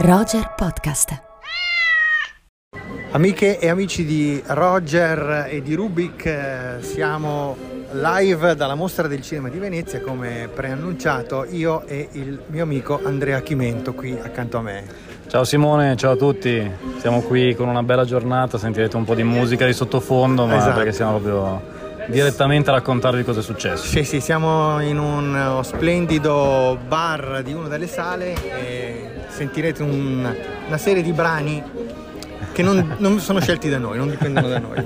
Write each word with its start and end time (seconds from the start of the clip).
Roger 0.00 0.52
Podcast. 0.56 1.22
Amiche 3.10 3.58
e 3.58 3.68
amici 3.68 4.04
di 4.04 4.40
Roger 4.46 5.46
e 5.50 5.62
di 5.62 5.74
Rubik, 5.74 6.24
eh, 6.26 6.76
siamo 6.80 7.56
live 7.92 8.54
dalla 8.54 8.74
mostra 8.74 9.08
del 9.08 9.22
cinema 9.22 9.48
di 9.48 9.58
Venezia 9.58 10.00
come 10.00 10.48
preannunciato 10.54 11.46
io 11.48 11.86
e 11.86 12.08
il 12.12 12.40
mio 12.46 12.62
amico 12.62 13.00
Andrea 13.02 13.40
Chimento 13.40 13.94
qui 13.94 14.16
accanto 14.22 14.58
a 14.58 14.62
me. 14.62 14.84
Ciao 15.26 15.44
Simone, 15.44 15.96
ciao 15.96 16.12
a 16.12 16.16
tutti, 16.16 16.70
siamo 16.98 17.20
qui 17.22 17.54
con 17.54 17.68
una 17.68 17.82
bella 17.82 18.04
giornata, 18.04 18.56
sentirete 18.58 18.96
un 18.96 19.04
po' 19.04 19.14
di 19.14 19.24
musica 19.24 19.66
di 19.66 19.72
sottofondo 19.72 20.46
ma 20.46 20.56
Esatto. 20.58 20.76
perché 20.76 20.92
siamo 20.92 21.18
proprio 21.18 21.76
direttamente 22.08 22.70
a 22.70 22.74
raccontarvi 22.74 23.24
cosa 23.24 23.40
è 23.40 23.42
successo. 23.42 23.84
Sì, 23.84 24.04
sì, 24.04 24.20
siamo 24.20 24.80
in 24.80 24.98
un 24.98 25.60
splendido 25.62 26.78
bar 26.86 27.42
di 27.42 27.52
una 27.52 27.68
delle 27.68 27.86
sale 27.86 28.34
e 28.60 29.07
sentirete 29.42 29.82
un- 29.84 30.34
una 30.66 30.78
serie 30.78 31.00
di 31.02 31.12
brani 31.12 31.62
che 32.52 32.62
non, 32.64 32.96
non 32.98 33.20
sono 33.20 33.38
scelti 33.40 33.68
da 33.68 33.78
noi, 33.78 33.96
non 33.96 34.10
dipendono 34.10 34.48
da 34.48 34.58
noi. 34.58 34.84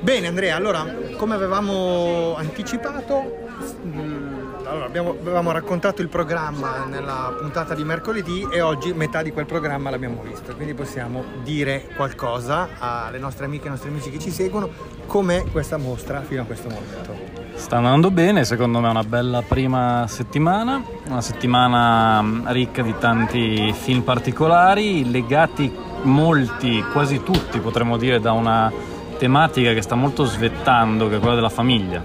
Bene 0.00 0.26
Andrea, 0.26 0.56
allora 0.56 0.84
come 1.16 1.34
avevamo 1.34 2.34
anticipato, 2.36 3.46
mh, 3.82 4.64
allora, 4.64 4.84
abbiamo- 4.84 5.10
avevamo 5.18 5.52
raccontato 5.52 6.02
il 6.02 6.08
programma 6.08 6.84
nella 6.84 7.34
puntata 7.38 7.74
di 7.74 7.82
mercoledì 7.84 8.46
e 8.52 8.60
oggi 8.60 8.92
metà 8.92 9.22
di 9.22 9.30
quel 9.32 9.46
programma 9.46 9.88
l'abbiamo 9.88 10.22
visto, 10.22 10.54
quindi 10.54 10.74
possiamo 10.74 11.24
dire 11.42 11.88
qualcosa 11.96 12.68
alle 12.78 13.18
nostre 13.18 13.46
amiche 13.46 13.64
e 13.64 13.66
ai 13.66 13.72
nostri 13.72 13.88
amici 13.90 14.10
che 14.10 14.18
ci 14.18 14.30
seguono 14.30 14.68
com'è 15.06 15.44
questa 15.50 15.78
mostra 15.78 16.20
fino 16.22 16.42
a 16.42 16.44
questo 16.44 16.68
momento. 16.68 17.49
Sta 17.60 17.76
andando 17.76 18.10
bene, 18.10 18.44
secondo 18.44 18.80
me 18.80 18.88
è 18.88 18.90
una 18.90 19.04
bella 19.04 19.42
prima 19.42 20.06
settimana, 20.08 20.82
una 21.06 21.20
settimana 21.20 22.20
mm, 22.20 22.48
ricca 22.48 22.82
di 22.82 22.94
tanti 22.98 23.72
film 23.78 24.00
particolari, 24.00 25.08
legati 25.08 25.70
molti, 26.02 26.82
quasi 26.90 27.22
tutti 27.22 27.60
potremmo 27.60 27.98
dire, 27.98 28.18
da 28.18 28.32
una 28.32 28.72
tematica 29.18 29.74
che 29.74 29.82
sta 29.82 29.94
molto 29.94 30.24
svettando, 30.24 31.08
che 31.08 31.16
è 31.16 31.18
quella 31.20 31.34
della 31.34 31.50
famiglia. 31.50 32.02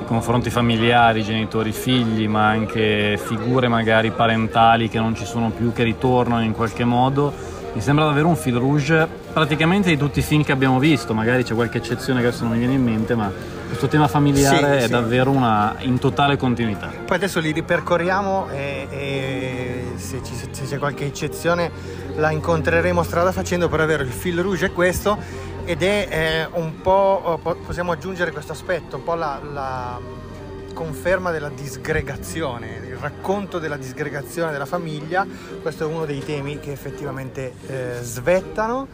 I 0.00 0.04
confronti 0.06 0.48
familiari, 0.48 1.22
genitori, 1.22 1.72
figli, 1.72 2.26
ma 2.26 2.48
anche 2.48 3.20
figure 3.22 3.68
magari 3.68 4.10
parentali 4.10 4.88
che 4.88 4.98
non 4.98 5.14
ci 5.14 5.26
sono 5.26 5.50
più, 5.50 5.72
che 5.72 5.84
ritornano 5.84 6.42
in 6.42 6.52
qualche 6.52 6.84
modo. 6.84 7.32
Mi 7.74 7.82
sembra 7.82 8.06
davvero 8.06 8.28
un 8.28 8.36
fil 8.36 8.56
rouge 8.56 9.06
praticamente 9.32 9.90
di 9.90 9.98
tutti 9.98 10.20
i 10.20 10.22
film 10.22 10.42
che 10.42 10.52
abbiamo 10.52 10.78
visto, 10.78 11.12
magari 11.12 11.44
c'è 11.44 11.54
qualche 11.54 11.78
eccezione 11.78 12.22
che 12.22 12.28
adesso 12.28 12.44
non 12.44 12.54
mi 12.54 12.58
viene 12.58 12.72
in 12.72 12.82
mente, 12.82 13.14
ma 13.14 13.30
questo 13.66 13.88
tema 13.88 14.08
familiare 14.08 14.56
Sì, 14.58 14.64
è 14.64 14.86
sì. 14.86 14.88
davvero 14.90 15.30
una 15.30 15.76
in 15.80 15.98
totale 15.98 16.36
continuità. 16.36 16.92
Poi 17.04 17.16
adesso 17.16 17.40
li 17.40 17.52
ripercorriamo 17.52 18.48
e, 18.50 18.86
e 18.90 19.84
se, 19.96 20.20
ci- 20.22 20.34
se 20.34 20.64
c'è 20.64 20.78
qualche 20.78 21.04
eccezione 21.06 21.70
la 22.16 22.30
incontreremo 22.30 23.02
strada 23.02 23.32
facendo, 23.32 23.68
però 23.68 23.82
è 23.82 23.86
vero, 23.86 24.02
il 24.02 24.10
fil 24.10 24.40
rouge 24.40 24.66
è 24.66 24.72
questo 24.72 25.18
ed 25.64 25.82
è 25.82 26.08
eh, 26.10 26.48
un 26.58 26.80
po', 26.80 27.38
po- 27.42 27.56
possiamo 27.56 27.92
aggiungere 27.92 28.30
questo 28.32 28.52
aspetto, 28.52 28.96
un 28.96 29.02
po' 29.02 29.14
la, 29.14 29.40
la 29.52 30.00
conferma 30.72 31.30
della 31.30 31.48
disgregazione, 31.48 32.80
il 32.86 32.96
racconto 32.96 33.58
della 33.58 33.76
disgregazione 33.76 34.52
della 34.52 34.66
famiglia, 34.66 35.26
questo 35.62 35.84
è 35.88 35.92
uno 35.92 36.04
dei 36.04 36.22
temi 36.24 36.60
che 36.60 36.70
effettivamente 36.70 37.54
eh, 37.66 37.98
svettano 38.02 38.86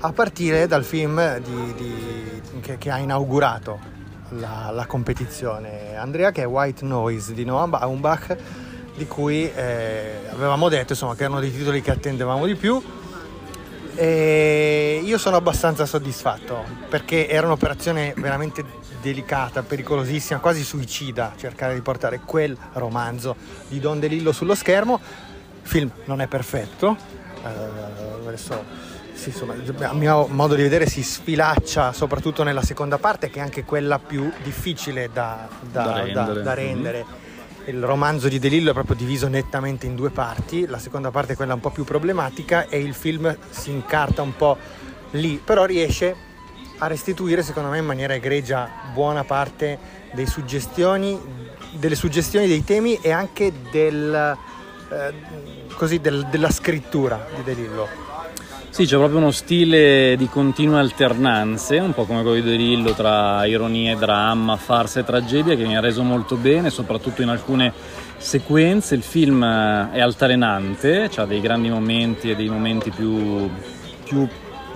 a 0.00 0.12
partire 0.12 0.66
dal 0.66 0.84
film 0.84 1.38
di- 1.38 1.74
di- 1.74 2.40
che- 2.60 2.76
che 2.78 2.90
ha 2.90 2.98
inaugurato 2.98 3.80
la, 4.38 4.70
la 4.72 4.86
competizione 4.86 5.96
Andrea 5.96 6.30
che 6.30 6.42
è 6.42 6.46
White 6.46 6.84
Noise 6.84 7.34
di 7.34 7.44
Noah 7.44 7.66
Baumbach 7.66 8.36
di 8.94 9.06
cui 9.06 9.50
eh, 9.50 10.20
avevamo 10.30 10.68
detto 10.68 10.92
insomma 10.92 11.14
che 11.14 11.24
erano 11.24 11.40
dei 11.40 11.52
titoli 11.52 11.80
che 11.80 11.90
attendevamo 11.90 12.46
di 12.46 12.54
più 12.54 12.82
e 13.94 15.00
io 15.04 15.18
sono 15.18 15.36
abbastanza 15.36 15.84
soddisfatto 15.84 16.64
perché 16.88 17.28
era 17.28 17.46
un'operazione 17.46 18.14
veramente 18.16 18.64
delicata, 19.02 19.62
pericolosissima, 19.62 20.38
quasi 20.38 20.62
suicida 20.62 21.34
cercare 21.36 21.74
di 21.74 21.80
portare 21.82 22.20
quel 22.20 22.56
romanzo 22.74 23.36
di 23.68 23.80
Don 23.80 23.98
DeLillo 23.98 24.32
sullo 24.32 24.54
schermo. 24.54 25.00
Il 25.62 25.68
film 25.68 25.90
non 26.04 26.20
è 26.20 26.26
perfetto, 26.28 26.96
eh, 27.44 28.26
adesso 28.26 28.64
sì, 29.22 29.28
insomma, 29.28 29.54
a 29.88 29.92
mio 29.94 30.26
modo 30.26 30.54
di 30.56 30.62
vedere 30.62 30.86
si 30.86 31.02
sfilaccia 31.02 31.92
soprattutto 31.92 32.42
nella 32.42 32.62
seconda 32.62 32.98
parte 32.98 33.30
che 33.30 33.38
è 33.38 33.42
anche 33.42 33.62
quella 33.64 33.98
più 34.00 34.30
difficile 34.42 35.10
da, 35.12 35.48
da- 35.60 35.82
Da 35.84 36.02
rendere. 36.02 36.42
da 36.42 36.54
rendere. 36.54 37.04
Il 37.66 37.82
romanzo 37.84 38.26
di 38.26 38.40
De 38.40 38.48
Lillo 38.48 38.70
è 38.70 38.72
proprio 38.72 38.96
diviso 38.96 39.28
nettamente 39.28 39.86
in 39.86 39.94
due 39.94 40.10
parti, 40.10 40.66
la 40.66 40.78
seconda 40.78 41.12
parte 41.12 41.34
è 41.34 41.36
quella 41.36 41.54
un 41.54 41.60
po' 41.60 41.70
più 41.70 41.84
problematica 41.84 42.66
e 42.68 42.80
il 42.80 42.94
film 42.94 43.36
si 43.50 43.70
incarta 43.70 44.22
un 44.22 44.34
po' 44.34 44.56
lì, 45.12 45.40
però 45.42 45.64
riesce 45.66 46.16
a 46.78 46.88
restituire 46.88 47.44
secondo 47.44 47.68
me 47.68 47.78
in 47.78 47.84
maniera 47.84 48.14
egregia 48.14 48.68
buona 48.92 49.22
parte 49.22 49.78
suggestioni, 50.26 51.16
delle 51.78 51.94
suggestioni 51.94 52.48
dei 52.48 52.64
temi 52.64 52.98
e 53.00 53.12
anche 53.12 53.52
del, 53.70 54.36
eh, 54.90 55.14
così, 55.74 56.00
del- 56.00 56.26
della 56.28 56.50
scrittura 56.50 57.24
di 57.36 57.42
De 57.44 57.52
Lillo. 57.54 57.88
Sì, 58.72 58.86
c'è 58.86 58.96
proprio 58.96 59.18
uno 59.18 59.32
stile 59.32 60.16
di 60.16 60.30
continue 60.30 60.80
alternanze, 60.80 61.76
un 61.76 61.92
po' 61.92 62.06
come 62.06 62.22
quello 62.22 62.36
di 62.36 62.42
De 62.42 62.56
Lillo 62.56 62.94
tra 62.94 63.44
ironia 63.44 63.92
e 63.92 63.96
dramma, 63.96 64.56
farsa 64.56 65.00
e 65.00 65.04
tragedia, 65.04 65.54
che 65.54 65.66
mi 65.66 65.76
ha 65.76 65.80
reso 65.80 66.02
molto 66.02 66.36
bene, 66.36 66.70
soprattutto 66.70 67.20
in 67.20 67.28
alcune 67.28 67.70
sequenze. 68.16 68.94
Il 68.94 69.02
film 69.02 69.42
eh, 69.42 69.90
è 69.92 70.00
altalenante, 70.00 71.10
ha 71.14 71.26
dei 71.26 71.42
grandi 71.42 71.68
momenti 71.68 72.30
e 72.30 72.34
dei 72.34 72.48
momenti 72.48 72.88
più, 72.88 73.46
più 74.06 74.26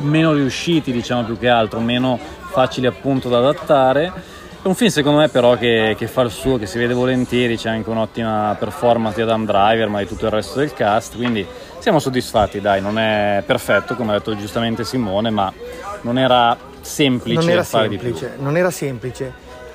meno 0.01 0.35
riusciti, 0.35 0.93
diciamo 0.93 1.25
più 1.25 1.39
che 1.39 1.49
altro, 1.49 1.81
meno 1.81 2.19
facili 2.51 2.87
appunto 2.87 3.31
da 3.31 3.39
adattare. 3.39 4.13
È 4.61 4.67
un 4.67 4.75
film 4.75 4.91
secondo 4.91 5.21
me 5.21 5.31
però 5.31 5.57
che, 5.57 5.95
che 5.97 6.07
fa 6.07 6.21
il 6.21 6.31
suo, 6.31 6.59
che 6.59 6.67
si 6.67 6.77
vede 6.77 6.93
volentieri, 6.93 7.57
c'è 7.57 7.71
anche 7.71 7.89
un'ottima 7.89 8.55
performance 8.59 9.17
di 9.17 9.23
Adam 9.23 9.47
Driver, 9.47 9.89
ma 9.89 10.01
di 10.01 10.07
tutto 10.07 10.27
il 10.27 10.33
resto 10.33 10.59
del 10.59 10.75
cast, 10.75 11.17
quindi 11.17 11.47
siamo 11.87 12.01
soddisfatti, 12.01 12.61
dai, 12.61 12.81
non 12.81 12.99
è 12.99 13.45
perfetto 13.47 13.95
come 13.95 14.11
ha 14.11 14.19
detto 14.19 14.37
giustamente 14.37 14.83
Simone, 14.83 15.31
ma 15.31 15.53
non 16.01 16.19
era 16.19 16.59
semplice 16.81 17.39
non 17.39 17.49
era 17.49 17.63
fare 17.63 17.89
di 17.89 17.97
più. 17.97 18.13
semplice, 18.13 18.43
non 18.43 18.57
era 18.57 18.71
semplice. 18.73 19.33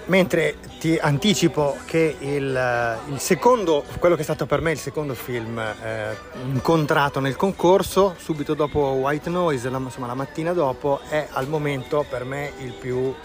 Mentre 0.07 0.55
ti 0.77 0.97
anticipo 0.97 1.77
che 1.85 2.17
il, 2.19 2.99
il 3.07 3.19
secondo, 3.19 3.85
quello 3.97 4.15
che 4.15 4.21
è 4.21 4.23
stato 4.25 4.45
per 4.45 4.59
me 4.59 4.71
il 4.71 4.77
secondo 4.77 5.13
film 5.13 5.57
eh, 5.57 6.17
incontrato 6.51 7.21
nel 7.21 7.37
concorso, 7.37 8.15
subito 8.17 8.55
dopo 8.55 8.79
White 8.79 9.29
Noise, 9.29 9.69
la, 9.69 9.77
insomma 9.77 10.07
la 10.07 10.13
mattina 10.13 10.51
dopo, 10.51 10.99
è 11.07 11.29
al 11.31 11.47
momento 11.47 12.05
per 12.09 12.25
me 12.25 12.51
il 12.59 12.73
più 12.73 13.15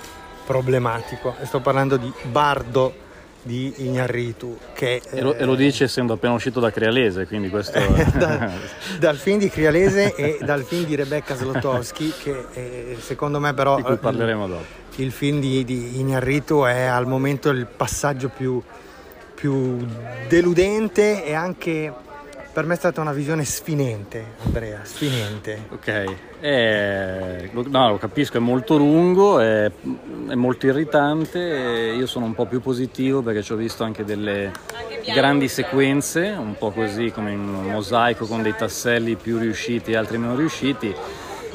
problematico. 0.44 1.34
E 1.40 1.46
sto 1.46 1.58
parlando 1.58 1.96
di 1.96 2.12
Bardo 2.30 3.05
di 3.46 3.72
Ignarritu, 3.78 4.58
che 4.74 5.00
E 5.08 5.20
lo, 5.20 5.34
eh, 5.34 5.42
e 5.42 5.44
lo 5.44 5.54
dice 5.54 5.84
essendo 5.84 6.14
appena 6.14 6.34
uscito 6.34 6.58
da 6.58 6.70
Crealese, 6.70 7.26
quindi 7.26 7.48
questo... 7.48 7.78
da- 8.18 8.50
dal 8.98 9.16
film 9.16 9.38
di 9.38 9.48
Crialese 9.48 10.14
e 10.14 10.38
dal 10.42 10.64
film 10.64 10.84
di 10.84 10.96
Rebecca 10.96 11.36
Zlotowski, 11.36 12.12
che 12.22 12.44
eh, 12.52 12.96
secondo 12.98 13.38
me 13.38 13.54
però 13.54 13.76
di 13.76 13.82
cui 13.82 13.96
parleremo 13.96 14.48
dopo. 14.48 14.64
il 14.96 15.12
film 15.12 15.38
di, 15.38 15.64
di 15.64 16.00
Iñárritu 16.02 16.66
è 16.66 16.82
al 16.82 17.06
momento 17.06 17.50
il 17.50 17.66
passaggio 17.66 18.28
più, 18.28 18.60
più 19.34 19.76
deludente 20.28 21.24
e 21.24 21.32
anche 21.32 21.92
per 22.56 22.64
me 22.64 22.72
è 22.72 22.78
stata 22.78 23.02
una 23.02 23.12
visione 23.12 23.44
sfinente, 23.44 24.24
Andrea, 24.42 24.80
sfinente. 24.82 25.66
Ok, 25.72 26.04
eh, 26.40 27.50
no, 27.52 27.88
lo 27.90 27.98
capisco, 27.98 28.38
è 28.38 28.40
molto 28.40 28.78
lungo, 28.78 29.40
è, 29.40 29.70
è 30.28 30.34
molto 30.34 30.64
irritante, 30.64 31.38
io 31.38 32.06
sono 32.06 32.24
un 32.24 32.32
po' 32.32 32.46
più 32.46 32.62
positivo 32.62 33.20
perché 33.20 33.42
ci 33.42 33.52
ho 33.52 33.56
visto 33.56 33.84
anche 33.84 34.04
delle 34.04 34.52
grandi 35.04 35.48
sequenze, 35.48 36.34
un 36.34 36.56
po' 36.56 36.70
così 36.70 37.10
come 37.10 37.32
in 37.32 37.40
un 37.40 37.72
mosaico 37.72 38.24
con 38.24 38.40
dei 38.40 38.54
tasselli 38.56 39.16
più 39.16 39.36
riusciti 39.36 39.90
e 39.90 39.96
altri 39.96 40.16
meno 40.16 40.34
riusciti. 40.34 40.94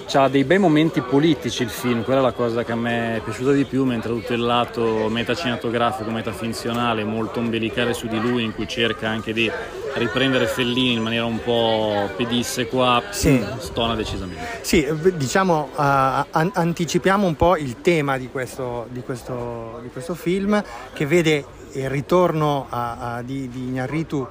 C'ha 0.06 0.28
dei 0.28 0.44
bei 0.44 0.60
momenti 0.60 1.02
politici 1.02 1.64
il 1.64 1.70
film, 1.70 2.04
quella 2.04 2.20
è 2.20 2.24
la 2.24 2.34
cosa 2.34 2.64
che 2.64 2.74
a 2.74 2.76
me 2.76 3.16
è 3.16 3.22
piaciuta 3.22 3.54
di 3.54 3.66
più, 3.66 3.86
mentre 3.86 4.12
tutto 4.12 4.34
il 4.34 4.42
lato 4.42 5.10
metacinematografico, 5.10 6.12
metafinzionale, 6.12 7.04
molto 7.04 7.40
ombelicale 7.40 7.94
su 7.94 8.06
di 8.06 8.20
lui, 8.20 8.44
in 8.44 8.54
cui 8.54 8.68
cerca 8.68 9.10
anche 9.10 9.34
di 9.34 9.50
riprendere 9.94 10.46
Fellini 10.48 10.94
in 10.94 11.02
maniera 11.02 11.26
un 11.26 11.42
po' 11.44 12.10
pedissequa, 12.16 13.02
Sì. 13.10 13.44
stona 13.60 13.96
decisamente. 13.96 14.60
Sì, 14.62 14.88
diciamo, 15.16 15.70
eh, 15.74 15.76
an- 15.78 16.52
anticipiamo 16.54 17.26
un 17.28 17.36
po' 17.36 17.58
il 17.58 17.82
tema 17.82 18.18
di 18.18 18.30
questo, 18.30 18.88
di 18.90 19.02
questo- 19.02 19.80
di 19.82 19.90
questo 19.90 20.16
film 20.16 20.62
che 20.94 21.06
vede 21.06 21.46
il 21.74 21.90
ritorno 21.90 22.68
a- 22.70 23.16
a- 23.16 23.22
di, 23.22 23.50
di 23.50 23.72
Iñárritu 23.72 24.26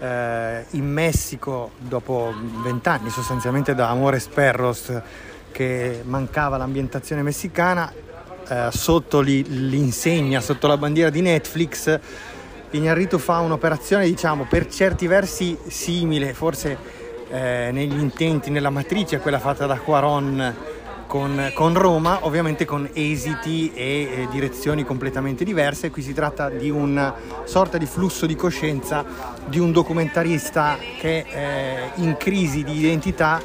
eh, 0.00 0.64
in 0.70 0.84
Messico 0.92 1.70
dopo 1.78 2.34
vent'anni 2.64 3.08
sostanzialmente 3.08 3.72
da 3.74 3.88
Amores 3.88 4.26
Perros 4.26 4.92
che 5.52 6.02
mancava 6.04 6.56
l'ambientazione 6.56 7.22
messicana 7.22 7.92
eh, 8.48 8.68
sotto 8.72 9.20
li- 9.20 9.44
l'insegna, 9.68 10.40
sotto 10.40 10.66
la 10.66 10.76
bandiera 10.76 11.08
di 11.08 11.20
Netflix 11.20 12.00
Iñárritu 12.72 13.18
fa 13.18 13.40
un'operazione, 13.40 14.06
diciamo, 14.06 14.46
per 14.48 14.66
certi 14.66 15.06
versi 15.06 15.58
simile, 15.66 16.32
forse 16.32 16.76
eh, 17.28 17.68
negli 17.70 17.98
intenti, 17.98 18.50
nella 18.50 18.70
matrice 18.70 19.16
a 19.16 19.20
quella 19.20 19.38
fatta 19.38 19.66
da 19.66 19.76
Quaron 19.76 20.54
con, 21.06 21.50
con, 21.52 21.74
Roma, 21.74 22.20
ovviamente 22.22 22.64
con 22.64 22.88
esiti 22.94 23.70
e 23.74 23.84
eh, 23.84 24.28
direzioni 24.30 24.84
completamente 24.84 25.44
diverse. 25.44 25.90
Qui 25.90 26.00
si 26.00 26.14
tratta 26.14 26.48
di 26.48 26.70
una 26.70 27.14
sorta 27.44 27.76
di 27.76 27.84
flusso 27.84 28.24
di 28.24 28.36
coscienza 28.36 29.04
di 29.44 29.58
un 29.58 29.70
documentarista 29.70 30.78
che 30.98 31.24
è 31.24 31.90
eh, 31.96 32.00
in 32.00 32.16
crisi 32.16 32.64
di 32.64 32.78
identità 32.78 33.38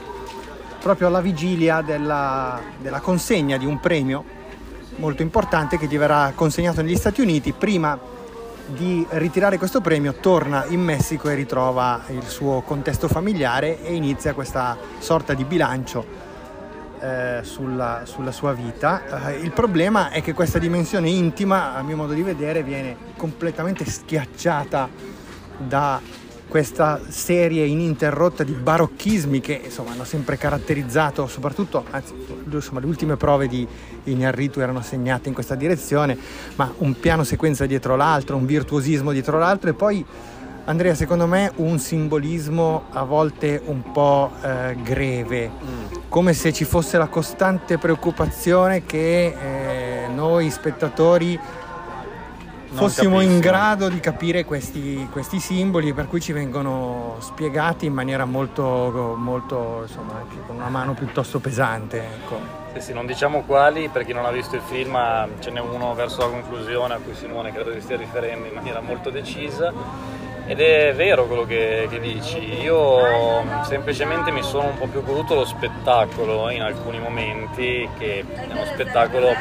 proprio 0.79 1.07
alla 1.07 1.19
vigilia 1.19 1.81
della, 1.81 2.61
della 2.79 3.01
consegna 3.01 3.57
di 3.57 3.65
un 3.65 3.81
premio 3.81 4.23
molto 4.95 5.21
importante 5.21 5.77
che 5.77 5.87
gli 5.87 5.97
verrà 5.97 6.31
consegnato 6.33 6.81
negli 6.81 6.95
Stati 6.95 7.19
Uniti. 7.19 7.51
Prima 7.51 8.15
di 8.67 9.05
ritirare 9.09 9.57
questo 9.57 9.81
premio 9.81 10.13
torna 10.13 10.65
in 10.65 10.81
Messico 10.81 11.29
e 11.29 11.35
ritrova 11.35 12.03
il 12.09 12.23
suo 12.23 12.61
contesto 12.61 13.07
familiare 13.07 13.81
e 13.83 13.93
inizia 13.93 14.33
questa 14.33 14.77
sorta 14.99 15.33
di 15.33 15.43
bilancio 15.43 16.05
eh, 16.99 17.39
sulla, 17.43 18.01
sulla, 18.05 18.31
sua 18.31 18.53
vita. 18.53 19.29
Eh, 19.29 19.39
il 19.39 19.51
problema 19.51 20.09
è 20.09 20.21
che 20.21 20.33
questa 20.33 20.59
dimensione 20.59 21.09
intima, 21.09 21.75
a 21.75 21.81
mio 21.81 21.95
modo 21.95 22.13
di 22.13 22.21
vedere, 22.21 22.63
viene 22.63 22.95
completamente 23.15 23.85
schiacciata 23.85 24.89
da 25.57 26.01
questa 26.47 26.99
serie 27.07 27.65
ininterrotta 27.65 28.43
di 28.43 28.53
barocchismi 28.53 29.39
che 29.39 29.61
insomma, 29.65 29.91
hanno 29.91 30.03
sempre 30.03 30.37
caratterizzato, 30.37 31.27
soprattutto, 31.27 31.85
anzi, 31.91 32.13
insomma, 32.49 32.79
le 32.79 32.85
ultime 32.85 33.17
prove 33.17 33.47
di 33.47 33.67
Ignarritu 34.05 34.59
erano 34.59 34.81
segnate 34.81 35.27
in 35.27 35.33
questa 35.33 35.55
direzione, 35.55 36.17
ma 36.55 36.73
un 36.77 36.97
piano 36.99 37.23
sequenza 37.23 37.65
dietro 37.65 37.95
l'altro, 37.95 38.35
un 38.35 38.45
virtuosismo 38.45 39.11
dietro 39.11 39.37
l'altro 39.37 39.69
e 39.69 39.73
poi 39.73 40.05
Andrea, 40.69 40.95
secondo 40.95 41.27
me 41.27 41.49
un 41.57 41.79
simbolismo 41.79 42.87
a 42.91 43.03
volte 43.03 43.61
un 43.63 43.89
po' 43.93 44.31
eh, 44.41 44.75
greve, 44.83 45.49
mm. 45.49 46.09
come 46.09 46.33
se 46.33 46.51
ci 46.51 46.65
fosse 46.65 46.97
la 46.97 47.07
costante 47.07 47.77
preoccupazione 47.77 48.85
che 48.85 49.27
eh, 49.27 50.07
noi 50.09 50.49
spettatori 50.49 51.39
fossimo 52.71 53.21
in 53.21 53.39
grado 53.39 53.89
di 53.89 53.99
capire 53.99 54.45
questi, 54.45 55.07
questi, 55.11 55.39
simboli 55.39 55.93
per 55.93 56.07
cui 56.07 56.19
ci 56.19 56.31
vengono 56.31 57.17
spiegati 57.19 57.85
in 57.85 57.93
maniera 57.93 58.25
molto, 58.25 59.15
molto 59.17 59.83
insomma, 59.87 60.23
con 60.45 60.55
una 60.55 60.69
mano 60.69 60.93
piuttosto 60.93 61.39
pesante. 61.39 62.03
Ecco. 62.03 62.65
Sì, 62.73 62.81
sì, 62.81 62.93
non 62.93 63.05
diciamo 63.05 63.41
quali, 63.41 63.89
per 63.89 64.05
chi 64.05 64.13
non 64.13 64.25
ha 64.25 64.31
visto 64.31 64.55
il 64.55 64.61
film 64.61 64.97
ce 65.39 65.49
n'è 65.49 65.59
uno 65.59 65.93
verso 65.93 66.21
la 66.21 66.27
conclusione 66.27 66.93
a 66.93 66.97
cui 66.97 67.15
Simone 67.15 67.51
credo 67.51 67.71
che 67.71 67.81
stia 67.81 67.97
riferendo 67.97 68.47
in 68.47 68.53
maniera 68.53 68.81
molto 68.81 69.09
decisa 69.09 69.73
ed 70.47 70.61
è 70.61 70.93
vero 70.95 71.25
quello 71.25 71.45
che, 71.45 71.87
che, 71.89 71.99
dici, 71.99 72.61
io 72.61 73.43
semplicemente 73.65 74.31
mi 74.31 74.41
sono 74.41 74.69
un 74.69 74.77
po' 74.77 74.87
più 74.87 75.03
goduto 75.03 75.35
lo 75.35 75.45
spettacolo 75.45 76.49
in 76.49 76.61
alcuni 76.61 76.99
momenti, 76.99 77.87
che 77.99 78.19
è 78.19 78.45
uno 78.49 78.65
spettacolo 78.65 79.35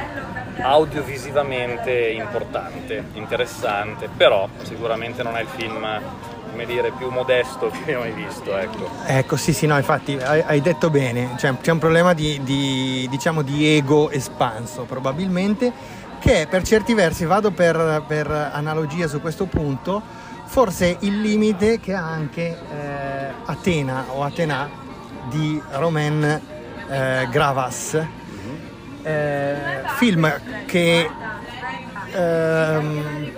audiovisivamente 0.58 2.08
importante, 2.08 3.04
interessante, 3.12 4.08
però 4.14 4.48
sicuramente 4.62 5.22
non 5.22 5.36
è 5.36 5.42
il 5.42 5.48
film 5.48 5.86
come 6.50 6.64
dire, 6.64 6.90
più 6.90 7.10
modesto 7.10 7.70
che 7.84 7.94
ho 7.94 8.00
mai 8.00 8.12
visto. 8.12 8.56
Ecco, 8.56 8.88
ecco 9.06 9.36
sì, 9.36 9.52
sì, 9.52 9.66
no, 9.66 9.76
infatti 9.76 10.16
hai, 10.16 10.42
hai 10.44 10.60
detto 10.62 10.88
bene, 10.88 11.34
cioè, 11.36 11.54
c'è 11.60 11.70
un 11.70 11.78
problema 11.78 12.14
di, 12.14 12.40
di, 12.42 13.06
diciamo, 13.10 13.42
di 13.42 13.76
ego 13.76 14.10
espanso 14.10 14.84
probabilmente, 14.84 15.70
che 16.18 16.46
per 16.48 16.62
certi 16.62 16.94
versi, 16.94 17.26
vado 17.26 17.50
per, 17.50 18.02
per 18.06 18.50
analogia 18.52 19.06
su 19.06 19.20
questo 19.20 19.44
punto, 19.44 20.24
forse 20.46 20.96
il 21.00 21.20
limite 21.20 21.80
che 21.80 21.94
ha 21.94 22.04
anche 22.04 22.56
eh, 22.70 23.32
Atena 23.44 24.06
o 24.08 24.22
Atena 24.22 24.68
di 25.28 25.60
Romain 25.72 26.22
eh, 26.88 27.28
Gravas, 27.30 28.00
eh, 29.02 29.56
film 29.96 30.32
che 30.66 31.08
ehm, 32.12 33.32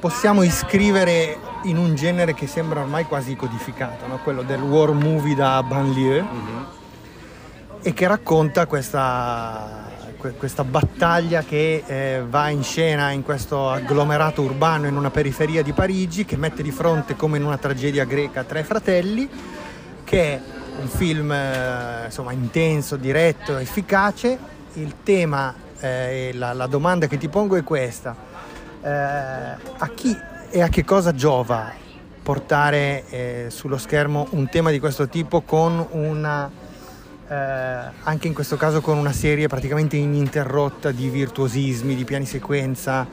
possiamo 0.00 0.42
iscrivere 0.42 1.38
in 1.64 1.76
un 1.76 1.94
genere 1.94 2.34
che 2.34 2.46
sembra 2.46 2.80
ormai 2.80 3.04
quasi 3.04 3.36
codificato, 3.36 4.06
no? 4.06 4.18
quello 4.18 4.42
del 4.42 4.60
war 4.60 4.90
movie 4.92 5.34
da 5.34 5.62
banlieue, 5.62 6.22
mm-hmm. 6.22 6.62
e 7.82 7.92
che 7.92 8.06
racconta 8.08 8.66
questa 8.66 9.91
questa 10.38 10.64
battaglia 10.64 11.42
che 11.42 11.82
eh, 11.84 12.22
va 12.28 12.48
in 12.48 12.62
scena 12.62 13.10
in 13.10 13.22
questo 13.22 13.70
agglomerato 13.70 14.42
urbano 14.42 14.86
in 14.86 14.96
una 14.96 15.10
periferia 15.10 15.62
di 15.62 15.72
Parigi 15.72 16.24
che 16.24 16.36
mette 16.36 16.62
di 16.62 16.70
fronte 16.70 17.16
come 17.16 17.38
in 17.38 17.44
una 17.44 17.58
tragedia 17.58 18.04
greca 18.04 18.44
tre 18.44 18.62
fratelli 18.62 19.28
che 20.04 20.34
è 20.34 20.40
un 20.80 20.88
film 20.88 21.32
eh, 21.32 22.04
insomma 22.06 22.32
intenso, 22.32 22.96
diretto, 22.96 23.56
efficace. 23.56 24.38
Il 24.74 24.96
tema 25.02 25.54
eh, 25.80 26.28
e 26.28 26.32
la, 26.34 26.52
la, 26.52 26.66
domanda 26.66 27.06
che 27.06 27.18
ti 27.18 27.28
pongo 27.28 27.56
è 27.56 27.62
questa. 27.62 28.14
Eh, 28.82 28.88
a 28.88 29.88
chi 29.94 30.16
e 30.50 30.62
a 30.62 30.68
che 30.68 30.84
cosa 30.84 31.14
giova 31.14 31.72
portare 32.22 33.04
eh, 33.08 33.46
sullo 33.48 33.78
schermo 33.78 34.26
un 34.30 34.48
tema 34.48 34.70
di 34.70 34.78
questo 34.78 35.08
tipo 35.08 35.40
con 35.40 35.86
una 35.90 36.50
eh, 37.32 37.90
anche 38.02 38.26
in 38.26 38.34
questo 38.34 38.56
caso 38.56 38.82
con 38.82 38.98
una 38.98 39.12
serie 39.12 39.48
praticamente 39.48 39.96
ininterrotta 39.96 40.90
di 40.90 41.08
virtuosismi, 41.08 41.94
di 41.94 42.04
piani 42.04 42.26
sequenza 42.26 43.06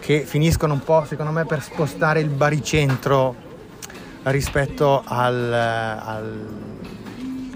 che 0.00 0.24
finiscono 0.24 0.72
un 0.72 0.82
po' 0.82 1.04
secondo 1.04 1.32
me 1.32 1.44
per 1.44 1.62
spostare 1.62 2.20
il 2.20 2.30
baricentro 2.30 3.34
rispetto 4.22 5.02
al, 5.04 5.52
al 5.52 6.46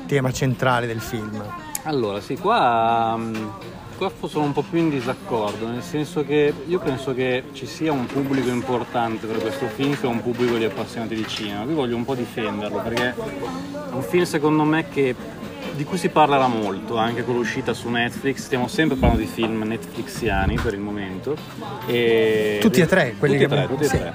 tema 0.07 0.31
centrale 0.33 0.87
del 0.87 1.01
film. 1.01 1.43
Allora, 1.85 2.21
sì, 2.21 2.37
qua, 2.37 3.17
mm, 3.17 3.47
qua 3.97 4.13
sono 4.29 4.45
un 4.45 4.53
po' 4.53 4.63
più 4.69 4.81
in 4.81 4.91
disaccordo, 4.91 5.67
nel 5.67 5.83
senso 5.83 6.25
che 6.27 6.53
io 6.67 6.79
penso 6.79 7.15
che 7.15 7.45
ci 7.53 7.67
sia 7.67 7.91
un 7.91 8.05
pubblico 8.05 8.51
importante 8.51 9.27
per 9.27 9.39
questo 9.39 9.67
film 9.67 9.99
che 9.99 10.03
è 10.03 10.09
un 10.09 10.21
pubblico 10.23 10.57
di 10.57 10.65
appassionati 10.65 11.15
di 11.15 11.27
cinema. 11.27 11.65
Qui 11.65 11.73
voglio 11.73 11.97
un 11.97 12.05
po' 12.05 12.15
difenderlo 12.15 12.83
perché 12.83 13.11
è 13.11 13.15
un 13.93 14.03
film 14.03 14.25
secondo 14.25 14.65
me 14.65 14.89
che 14.89 15.41
di 15.75 15.85
cui 15.85 15.99
si 15.99 16.09
parlerà 16.09 16.47
molto 16.47 16.97
anche 16.97 17.25
con 17.25 17.35
l'uscita 17.35 17.73
su 17.73 17.89
Netflix. 17.89 18.45
Stiamo 18.45 18.69
sempre 18.69 18.97
parlando 18.97 19.25
di 19.25 19.31
film 19.31 19.63
netflixiani 19.63 20.57
per 20.63 20.75
il 20.75 20.81
momento. 20.81 21.37
E 21.87 22.59
tutti 22.61 22.81
e 22.81 22.87
tre, 22.87 23.15
quelli 23.19 23.39
tutti 23.39 23.49
che... 23.49 23.55
tre, 23.55 23.67
tutti 23.67 23.85
sì. 23.85 23.97
e 23.97 23.99
tre. 23.99 24.15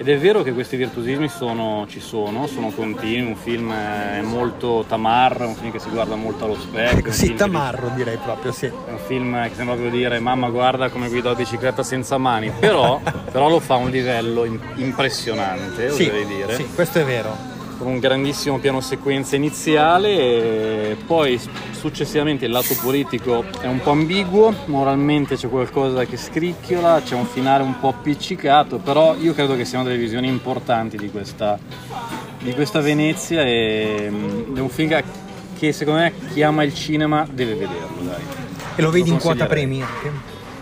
Ed 0.00 0.08
è 0.08 0.16
vero 0.16 0.42
che 0.42 0.54
questi 0.54 0.78
virtuosismi 0.78 1.28
sono, 1.28 1.84
ci 1.86 2.00
sono, 2.00 2.46
sono 2.46 2.70
continui, 2.70 3.28
un 3.28 3.36
film 3.36 3.70
è 3.70 4.22
molto 4.22 4.82
tamarro, 4.88 5.46
un 5.46 5.54
film 5.54 5.70
che 5.70 5.78
si 5.78 5.90
guarda 5.90 6.14
molto 6.14 6.46
allo 6.46 6.58
specchio. 6.58 6.98
Ecco, 7.00 7.12
sì, 7.12 7.34
tamarro 7.34 7.88
che... 7.88 7.96
direi 7.96 8.16
proprio, 8.16 8.50
sì. 8.50 8.64
È 8.64 8.90
un 8.90 8.98
film 9.06 9.42
che 9.42 9.54
sembra 9.54 9.74
proprio 9.74 9.90
dire 9.90 10.18
mamma 10.18 10.48
guarda 10.48 10.88
come 10.88 11.10
guido 11.10 11.28
la 11.28 11.34
bicicletta 11.34 11.82
senza 11.82 12.16
mani, 12.16 12.50
però, 12.58 12.98
però 13.30 13.50
lo 13.50 13.60
fa 13.60 13.74
a 13.74 13.76
un 13.76 13.90
livello 13.90 14.46
impressionante, 14.76 15.90
sì, 15.90 16.04
oserei 16.04 16.24
dire. 16.24 16.54
Sì, 16.54 16.66
questo 16.74 17.00
è 17.00 17.04
vero 17.04 17.58
con 17.80 17.88
un 17.88 17.98
grandissimo 17.98 18.58
piano 18.58 18.82
sequenza 18.82 19.36
iniziale 19.36 20.90
e 20.90 20.96
poi 21.06 21.40
successivamente 21.70 22.44
il 22.44 22.50
lato 22.50 22.76
politico 22.78 23.42
è 23.58 23.66
un 23.66 23.80
po' 23.80 23.92
ambiguo, 23.92 24.54
moralmente 24.66 25.34
c'è 25.34 25.48
qualcosa 25.48 26.04
che 26.04 26.18
scricchiola, 26.18 27.00
c'è 27.02 27.14
un 27.14 27.24
finale 27.24 27.62
un 27.62 27.80
po' 27.80 27.88
appiccicato, 27.88 28.76
però 28.76 29.16
io 29.16 29.32
credo 29.32 29.56
che 29.56 29.64
siano 29.64 29.84
delle 29.84 29.96
visioni 29.96 30.28
importanti 30.28 30.98
di 30.98 31.10
questa, 31.10 31.58
di 32.38 32.52
questa 32.52 32.80
Venezia 32.80 33.42
e 33.44 34.08
mm, 34.10 34.56
è 34.56 34.60
un 34.60 34.68
film 34.68 35.02
che 35.58 35.72
secondo 35.72 36.00
me 36.00 36.12
chi 36.34 36.42
ama 36.42 36.62
il 36.64 36.74
cinema 36.74 37.26
deve 37.32 37.54
vederlo. 37.54 38.02
Dai. 38.02 38.22
E 38.76 38.82
lo 38.82 38.90
vedi 38.90 39.08
in 39.08 39.18
quota 39.18 39.46
premi 39.46 39.80
anche? 39.80 40.12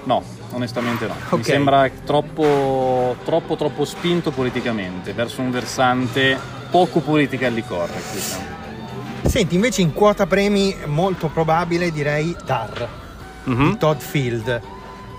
No, 0.04 0.22
onestamente 0.52 1.08
no. 1.08 1.14
Okay. 1.26 1.38
Mi 1.38 1.44
sembra 1.44 1.90
troppo, 2.04 3.16
troppo, 3.24 3.56
troppo 3.56 3.84
spinto 3.84 4.30
politicamente 4.30 5.12
verso 5.12 5.40
un 5.40 5.50
versante 5.50 6.57
poco 6.70 7.00
politically 7.00 7.64
correct. 7.66 8.14
Diciamo. 8.14 8.56
Senti, 9.24 9.54
invece 9.54 9.82
in 9.82 9.92
quota 9.92 10.26
premi 10.26 10.74
molto 10.86 11.28
probabile 11.28 11.90
direi 11.90 12.34
Tar, 12.44 12.88
mm-hmm. 13.48 13.70
di 13.70 13.76
Todd 13.76 13.98
Field. 13.98 14.60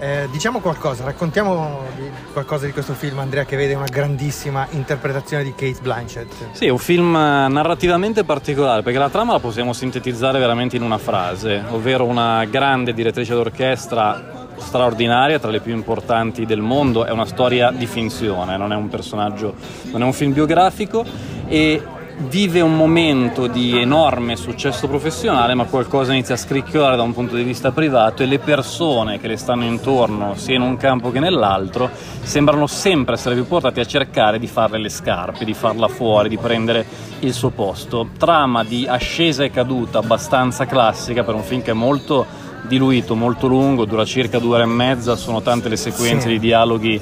Eh, 0.02 0.30
diciamo 0.32 0.62
qualcosa, 0.62 1.04
raccontiamo 1.04 1.82
di 1.98 2.10
qualcosa 2.32 2.66
di 2.66 2.72
questo 2.72 2.94
film, 2.94 3.20
Andrea, 3.20 3.44
che 3.44 3.58
vede 3.58 3.74
una 3.74 3.84
grandissima 3.84 4.66
interpretazione 4.70 5.44
di 5.44 5.54
Kate 5.54 5.80
Blanchett. 5.82 6.32
Sì, 6.54 6.68
è 6.68 6.70
un 6.70 6.78
film 6.78 7.12
narrativamente 7.12 8.24
particolare, 8.24 8.82
perché 8.82 8.98
la 8.98 9.10
trama 9.10 9.34
la 9.34 9.40
possiamo 9.40 9.74
sintetizzare 9.74 10.40
veramente 10.40 10.78
in 10.78 10.84
una 10.84 10.98
frase, 10.98 11.62
ovvero 11.72 12.06
una 12.06 12.46
grande 12.46 12.94
direttrice 12.94 13.34
d'orchestra 13.34 14.48
straordinaria, 14.56 15.38
tra 15.38 15.52
le 15.52 15.60
più 15.60 15.74
importanti 15.74 16.46
del 16.46 16.62
mondo, 16.62 17.04
è 17.04 17.12
una 17.12 17.26
storia 17.26 17.70
di 17.72 17.86
finzione, 17.86 18.56
non 18.56 18.72
è 18.72 18.76
un 18.78 18.88
personaggio, 18.88 19.54
non 19.92 20.02
è 20.02 20.06
un 20.06 20.14
film 20.14 20.32
biografico 20.32 21.06
e 21.50 21.84
vive 22.28 22.60
un 22.60 22.76
momento 22.76 23.48
di 23.48 23.80
enorme 23.80 24.36
successo 24.36 24.88
professionale, 24.88 25.54
ma 25.54 25.66
qualcosa 25.66 26.12
inizia 26.12 26.36
a 26.36 26.38
scricchiolare 26.38 26.98
da 26.98 27.02
un 27.02 27.14
punto 27.14 27.36
di 27.36 27.44
vista 27.44 27.72
privato 27.72 28.24
e 28.24 28.26
le 28.26 28.40
persone 28.40 29.20
che 29.20 29.28
le 29.28 29.38
stanno 29.38 29.64
intorno, 29.64 30.36
sia 30.36 30.56
in 30.56 30.62
un 30.62 30.78
campo 30.78 31.12
che 31.12 31.20
nell'altro, 31.20 31.90
sembrano 32.22 32.68
sempre 32.68 33.16
essere 33.16 33.36
più 33.36 33.48
portati 33.48 33.80
a 33.80 33.86
cercare 33.86 34.38
di 34.38 34.48
farle 34.48 34.80
le 34.80 34.90
scarpe, 34.90 35.46
di 35.46 35.54
farla 35.54 35.88
fuori, 35.88 36.30
di 36.30 36.38
prendere 36.38 36.86
il 37.20 37.34
suo 37.34 37.50
posto. 37.50 38.10
Trama 38.18 38.64
di 38.64 38.86
ascesa 38.88 39.44
e 39.44 39.52
caduta 39.52 40.00
abbastanza 40.00 40.66
classica 40.66 41.24
per 41.24 41.36
un 41.36 41.44
film 41.44 41.62
che 41.62 41.72
è 41.72 41.74
molto 41.74 42.26
diluito, 42.68 43.16
molto 43.16 43.48
lungo, 43.48 43.86
dura 43.86 44.04
circa 44.04 44.40
due 44.40 44.56
ore 44.56 44.64
e 44.64 44.68
mezza, 44.68 45.16
sono 45.16 45.42
tante 45.42 45.70
le 45.70 45.78
sequenze 45.78 46.28
sì. 46.28 46.34
di 46.34 46.40
dialoghi 46.40 47.02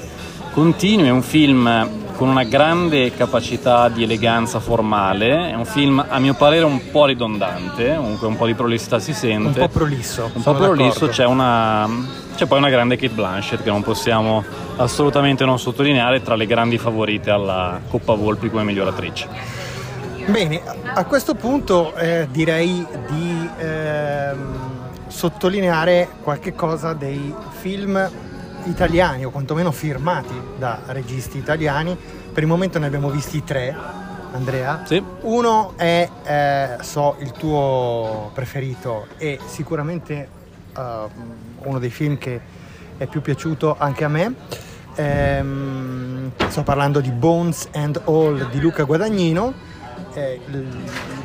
continui, 0.53 1.07
è 1.07 1.11
un 1.11 1.23
film 1.23 2.05
con 2.17 2.29
una 2.29 2.43
grande 2.43 3.13
capacità 3.13 3.89
di 3.89 4.01
eleganza 4.01 4.59
formale, 4.59 5.51
è 5.51 5.53
un 5.53 5.65
film 5.65 6.03
a 6.05 6.17
mio 6.17 6.33
parere 6.33 6.65
un 6.65 6.89
po' 6.89 7.05
ridondante, 7.05 7.95
comunque 7.95 8.25
un 8.25 8.36
po' 8.36 8.47
di 8.47 8.55
prolissità 8.55 8.97
si 8.97 9.13
sente. 9.13 9.59
Un 9.59 9.67
po' 9.67 9.71
prolisso. 9.71 10.31
Un 10.33 10.41
po' 10.41 10.55
prolisso, 10.55 11.07
c'è, 11.09 11.25
una, 11.25 11.88
c'è 12.36 12.47
poi 12.47 12.57
una 12.57 12.69
grande 12.69 12.97
Kate 12.97 13.13
Blanchett 13.13 13.62
che 13.62 13.69
non 13.69 13.83
possiamo 13.83 14.43
assolutamente 14.77 15.45
non 15.45 15.59
sottolineare 15.59 16.24
tra 16.24 16.36
le 16.36 16.47
grandi 16.47 16.79
favorite 16.79 17.29
alla 17.29 17.79
Coppa 17.88 18.15
Volpi 18.15 18.50
come 18.50 18.63
miglior 18.63 18.88
attrice. 18.88 19.27
Bene, 20.25 20.59
a 20.95 21.05
questo 21.05 21.36
punto 21.36 21.95
eh, 21.95 22.27
direi 22.31 22.83
di 23.09 23.50
eh, 23.59 24.31
sottolineare 25.07 26.09
qualche 26.24 26.55
cosa 26.55 26.93
dei 26.93 27.31
film 27.59 28.09
italiani 28.69 29.25
o 29.25 29.29
quantomeno 29.29 29.71
firmati 29.71 30.33
da 30.57 30.81
registi 30.88 31.38
italiani. 31.38 31.97
Per 32.33 32.43
il 32.43 32.50
momento 32.50 32.79
ne 32.79 32.86
abbiamo 32.86 33.09
visti 33.09 33.43
tre, 33.43 33.75
Andrea. 34.33 34.83
Sì. 34.86 35.03
Uno 35.21 35.74
è, 35.75 36.09
eh, 36.24 36.83
so, 36.83 37.15
il 37.19 37.31
tuo 37.31 38.31
preferito 38.33 39.07
e 39.17 39.39
sicuramente 39.45 40.27
uh, 40.75 41.09
uno 41.63 41.79
dei 41.79 41.89
film 41.89 42.17
che 42.17 42.39
è 42.97 43.05
più 43.07 43.21
piaciuto 43.21 43.75
anche 43.77 44.03
a 44.03 44.07
me. 44.07 44.33
Ehm, 44.95 46.31
sto 46.47 46.63
parlando 46.63 47.00
di 47.00 47.12
Bones 47.12 47.69
and 47.74 48.01
All 48.05 48.50
di 48.50 48.59
Luca 48.59 48.83
Guadagnino 48.83 49.53
eh, 50.17 50.39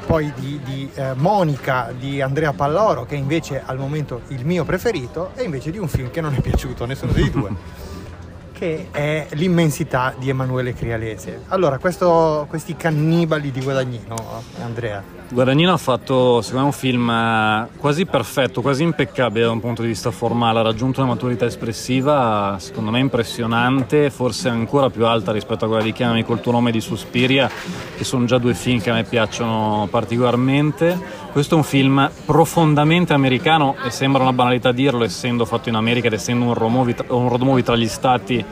poi 0.05 0.31
di, 0.37 0.61
di 0.63 0.91
eh, 0.95 1.15
Monica 1.15 1.95
di 1.99 2.21
Andrea 2.21 2.53
Palloro, 2.53 3.07
che 3.07 3.15
invece 3.15 3.61
è 3.61 3.63
al 3.65 3.79
momento 3.79 4.21
il 4.29 4.45
mio 4.45 4.65
preferito, 4.65 5.31
e 5.35 5.45
invece 5.45 5.71
di 5.71 5.79
un 5.79 5.89
film 5.89 6.11
che 6.11 6.21
non 6.21 6.35
è 6.35 6.41
piaciuto 6.41 6.85
a 6.85 6.87
nessuno 6.87 7.13
dei 7.13 7.31
due. 7.31 7.51
che 8.53 8.89
è 8.91 9.27
l'immensità 9.33 10.15
di 10.17 10.29
Emanuele 10.29 10.75
Crialese. 10.75 11.43
Allora, 11.49 11.79
questo, 11.79 12.47
questi 12.49 12.77
cannibali 12.77 13.51
di 13.51 13.61
Guadagnino, 13.61 14.15
Andrea. 14.63 15.21
Guadagnino 15.33 15.73
ha 15.73 15.79
fatto, 15.79 16.43
secondo 16.43 16.61
me, 16.61 16.67
un 16.67 16.79
film 16.79 17.09
eh, 17.09 17.69
quasi 17.79 18.05
perfetto, 18.05 18.61
quasi 18.61 18.83
impeccabile 18.83 19.47
da 19.47 19.51
un 19.51 19.61
punto 19.61 19.81
di 19.81 19.89
vista 19.89 20.11
formale, 20.11 20.59
ha 20.59 20.63
raggiunto 20.63 21.01
una 21.01 21.09
maturità 21.09 21.47
espressiva, 21.47 22.57
secondo 22.59 22.91
me, 22.91 22.99
impressionante, 22.99 24.11
forse 24.11 24.51
ancora 24.51 24.91
più 24.91 25.07
alta 25.07 25.33
rispetto 25.33 25.65
a 25.65 25.69
quella 25.69 25.83
di 25.83 25.93
Chiamami 25.93 26.23
col 26.23 26.43
tuo 26.43 26.53
nome 26.53 26.71
di 26.71 26.81
Suspiria, 26.81 27.51
che 27.97 28.05
sono 28.05 28.27
già 28.27 28.37
due 28.37 28.53
film 28.53 28.81
che 28.81 28.91
a 28.91 28.95
me 28.95 29.05
piacciono 29.05 29.89
particolarmente. 29.91 31.22
Questo 31.33 31.55
è 31.55 31.57
un 31.57 31.65
film 31.65 32.11
profondamente 32.27 33.15
americano 33.15 33.77
e 33.83 33.91
sembra 33.91 34.21
una 34.21 34.35
banalità 34.35 34.71
dirlo, 34.71 35.03
essendo 35.03 35.47
fatto 35.47 35.71
in 35.71 35.77
America 35.77 36.09
ed 36.09 36.13
essendo 36.13 36.45
un 36.45 36.53
road 36.53 37.41
movie, 37.41 37.63
tra 37.63 37.75
gli 37.75 37.89
stati 37.89 38.45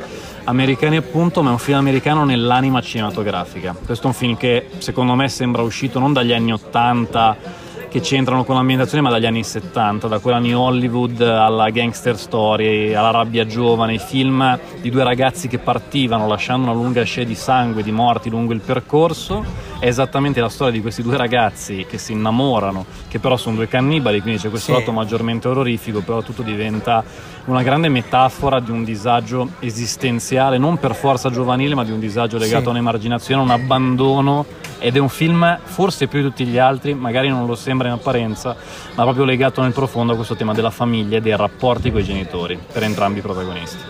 americani 0.45 0.97
appunto, 0.97 1.43
ma 1.43 1.51
è 1.51 1.53
un 1.53 1.59
film 1.59 1.77
americano 1.77 2.25
nell'anima 2.25 2.81
cinematografica. 2.81 3.77
Questo 3.85 4.05
è 4.05 4.07
un 4.07 4.15
film 4.15 4.37
che 4.39 4.69
secondo 4.79 5.15
me 5.15 5.29
sembra 5.29 5.61
uscito 5.61 5.99
non 5.99 6.15
dagli 6.15 6.33
anni 6.33 6.55
80 6.55 7.60
che 7.91 8.01
c'entrano 8.01 8.45
con 8.45 8.55
l'ambientazione, 8.55 9.03
ma 9.03 9.11
dagli 9.11 9.27
anni 9.27 9.43
70, 9.43 10.07
da 10.07 10.21
quella 10.21 10.39
New 10.39 10.59
Hollywood 10.59 11.21
alla 11.21 11.71
gangster 11.71 12.17
story, 12.17 12.95
alla 12.95 13.11
rabbia 13.11 13.45
giovane, 13.45 13.95
i 13.95 13.99
film 13.99 14.59
di 14.81 14.91
due 14.91 15.03
ragazzi 15.03 15.49
che 15.49 15.59
partivano 15.59 16.29
lasciando 16.29 16.71
una 16.71 16.73
lunga 16.75 17.03
scia 17.03 17.25
di 17.25 17.35
sangue, 17.35 17.83
di 17.83 17.91
morti 17.91 18.31
lungo 18.31 18.53
il 18.53 18.61
percorso. 18.61 19.45
È 19.81 19.87
esattamente 19.87 20.41
la 20.41 20.49
storia 20.49 20.73
di 20.73 20.81
questi 20.81 21.03
due 21.03 21.17
ragazzi 21.17 21.85
che 21.89 21.99
si 21.99 22.13
innamorano, 22.13 22.87
che 23.09 23.19
però 23.19 23.37
sono 23.37 23.57
due 23.57 23.67
cannibali, 23.67 24.21
quindi 24.21 24.41
c'è 24.41 24.51
questo 24.51 24.73
sì. 24.73 24.79
lato 24.79 24.93
maggiormente 24.93 25.49
orrorifico, 25.49 26.01
però 26.01 26.23
tutto 26.23 26.43
diventa 26.43 27.03
una 27.47 27.63
grande 27.65 27.89
metafora 27.89 28.61
di 28.61 28.71
un 28.71 28.85
disagio 28.85 29.51
esistenziale, 29.59 30.59
non 30.59 30.79
per 30.79 30.95
forza 30.95 31.29
giovanile, 31.31 31.75
ma 31.75 31.83
di 31.83 31.91
un 31.91 31.99
disagio 31.99 32.39
legato 32.39 32.63
sì. 32.63 32.69
a 32.69 32.71
un'emarginazione, 32.71 33.41
a 33.41 33.45
un 33.45 33.51
abbandono 33.51 34.47
ed 34.81 34.97
è 34.97 34.99
un 34.99 35.09
film 35.09 35.59
forse 35.63 36.09
più 36.09 36.21
di 36.21 36.25
tutti 36.25 36.45
gli 36.45 36.59
altri, 36.59 36.95
magari 36.95 37.29
non 37.29 37.47
lo 37.47 37.55
sembra 37.55 37.89
in 37.89 37.95
apparenza, 37.95 38.57
ma 38.95 39.05
proprio 39.05 39.25
legato 39.25 39.63
nel 39.63 39.73
profondo 39.73 40.15
a 40.15 40.17
questo 40.17 40.35
tema 40.35 40.53
della 40.55 40.71
famiglia 40.71 41.19
e 41.19 41.21
dei 41.21 41.37
rapporti 41.37 41.93
con 41.93 42.01
i 42.01 42.05
genitori 42.05 42.59
per 42.73 42.83
entrambi 42.83 43.19
i 43.19 43.23
protagonisti. 43.23 43.85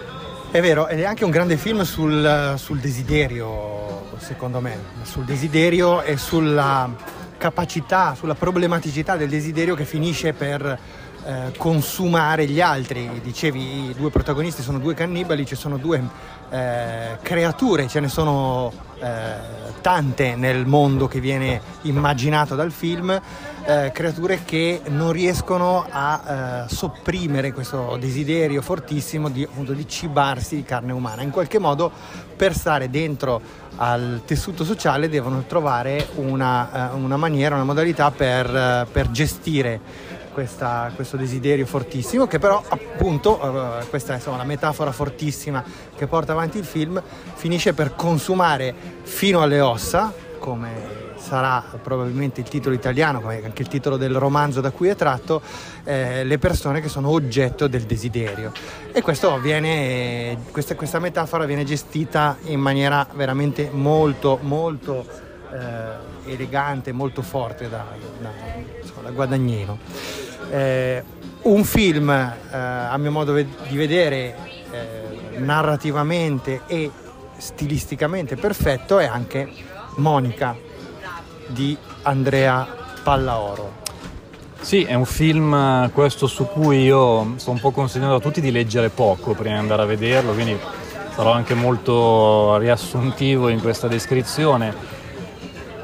È 0.51 0.61
vero, 0.61 0.89
ed 0.89 0.99
è 0.99 1.05
anche 1.05 1.25
un 1.25 1.31
grande 1.31 1.57
film 1.57 1.83
sul, 1.83 2.55
sul 2.57 2.79
desiderio, 2.79 4.09
secondo 4.19 4.61
me, 4.61 4.77
sul 5.03 5.25
desiderio 5.25 6.03
e 6.03 6.17
sulla 6.17 6.91
capacità, 7.39 8.15
sulla 8.15 8.35
problematicità 8.35 9.17
del 9.17 9.29
desiderio 9.29 9.77
che 9.77 9.85
finisce 9.85 10.33
per 10.33 10.79
eh, 11.25 11.53
consumare 11.57 12.47
gli 12.47 12.61
altri. 12.61 13.21
Dicevi, 13.23 13.91
i 13.91 13.95
due 13.95 14.11
protagonisti 14.11 14.63
sono 14.63 14.79
due 14.79 14.95
cannibali, 14.95 15.47
ci 15.47 15.55
sono 15.55 15.77
due 15.77 16.03
eh, 16.51 17.19
creature, 17.23 17.87
ce 17.87 18.01
ne 18.01 18.09
sono 18.09 18.73
eh, 19.01 19.35
tante 19.81 20.35
nel 20.35 20.67
mondo 20.67 21.07
che 21.07 21.21
viene 21.21 21.61
immaginato 21.83 22.55
dal 22.55 22.73
film, 22.73 23.11
eh, 23.65 23.91
creature 23.93 24.41
che 24.45 24.83
non 24.87 25.13
riescono 25.13 25.87
a 25.89 26.65
eh, 26.67 26.75
sopprimere 26.75 27.53
questo 27.53 27.97
desiderio 28.01 28.63
fortissimo 28.63 29.29
di, 29.29 29.43
appunto, 29.43 29.73
di 29.73 29.87
cibarsi 29.87 30.57
di 30.57 30.65
carne 30.65 30.93
umana. 30.93 31.23
In 31.23 31.31
qualche 31.31 31.59
modo 31.59 31.91
per 32.37 32.55
stare 32.55 32.91
dentro 32.91 33.41
al 33.77 34.23
tessuto 34.25 34.65
sociale 34.65 35.09
devono 35.09 35.45
trovare 35.47 36.09
una, 36.17 36.91
una 36.95 37.17
maniera, 37.17 37.55
una 37.55 37.65
modalità 37.65 38.11
per, 38.11 38.89
per 38.91 39.11
gestire 39.11 40.19
questa, 40.33 40.91
questo 40.95 41.17
desiderio 41.17 41.67
fortissimo 41.67 42.27
che 42.27 42.39
però 42.39 42.63
appunto, 42.69 43.39
uh, 43.43 43.89
questa 43.89 44.13
è 44.13 44.17
insomma, 44.17 44.39
la 44.39 44.45
metafora 44.45 44.93
fortissima 44.93 45.63
che 45.97 46.07
porta 46.07 46.33
avanti 46.33 46.59
il 46.59 46.65
film, 46.65 47.03
finisce 47.35 47.75
per 47.75 47.95
consumare 47.95 48.75
fino 49.03 49.43
alle 49.43 49.61
ossa, 49.61 50.13
come 50.39 50.99
sarà 51.21 51.63
probabilmente 51.81 52.41
il 52.41 52.49
titolo 52.49 52.75
italiano, 52.75 53.21
come 53.21 53.45
anche 53.45 53.63
il 53.63 53.69
titolo 53.69 53.97
del 53.97 54.17
romanzo 54.17 54.61
da 54.61 54.71
cui 54.71 54.89
è 54.89 54.97
tratto, 54.97 55.43
eh, 55.85 56.25
le 56.25 56.39
persone 56.39 56.81
che 56.81 56.89
sono 56.89 57.11
oggetto 57.11 57.69
del 57.69 57.83
desiderio. 57.83 58.53
E 58.91 59.03
viene, 59.41 60.39
questa, 60.51 60.75
questa, 60.75 60.99
metafora 60.99 61.45
viene 61.45 61.65
gestita 61.65 62.39
in 62.45 62.59
maniera 62.59 63.07
veramente 63.15 63.69
molto, 63.71 64.39
molto 64.43 65.29
eh, 65.53 66.33
elegante, 66.33 66.93
molto 66.93 67.23
forte 67.23 67.69
da, 67.69 67.85
da, 68.21 68.31
da 69.03 69.11
Guadagnino. 69.11 69.79
Eh, 70.51 71.03
un 71.43 71.65
film, 71.65 72.11
eh, 72.11 72.35
a 72.51 72.97
mio 72.99 73.11
modo 73.11 73.35
di 73.35 73.77
vedere, 73.77 74.37
eh, 74.71 75.39
narrativamente 75.39 76.63
e 76.67 76.91
stilisticamente 77.37 78.37
perfetto 78.37 78.99
è 78.99 79.07
anche 79.07 79.49
Monica 79.97 80.57
di 81.47 81.77
Andrea 82.03 82.67
Pallaoro. 83.03 83.79
Sì, 84.61 84.85
è 84.85 84.93
un 84.93 85.07
film 85.07 85.55
eh, 85.55 85.91
questo 85.93 86.27
su 86.27 86.47
cui 86.47 86.83
io 86.83 87.35
sto 87.37 87.51
un 87.51 87.61
po' 87.61 87.71
consigliando 87.71 88.17
a 88.17 88.21
tutti 88.21 88.43
di 88.43 88.51
leggere 88.51 88.91
poco 88.91 89.33
prima 89.33 89.55
di 89.55 89.61
andare 89.61 89.83
a 89.83 89.87
vederlo, 89.87 90.33
quindi 90.33 90.57
sarò 91.15 91.33
anche 91.33 91.55
molto 91.55 92.59
riassuntivo 92.59 93.49
in 93.49 93.61
questa 93.61 93.89
descrizione 93.89 94.99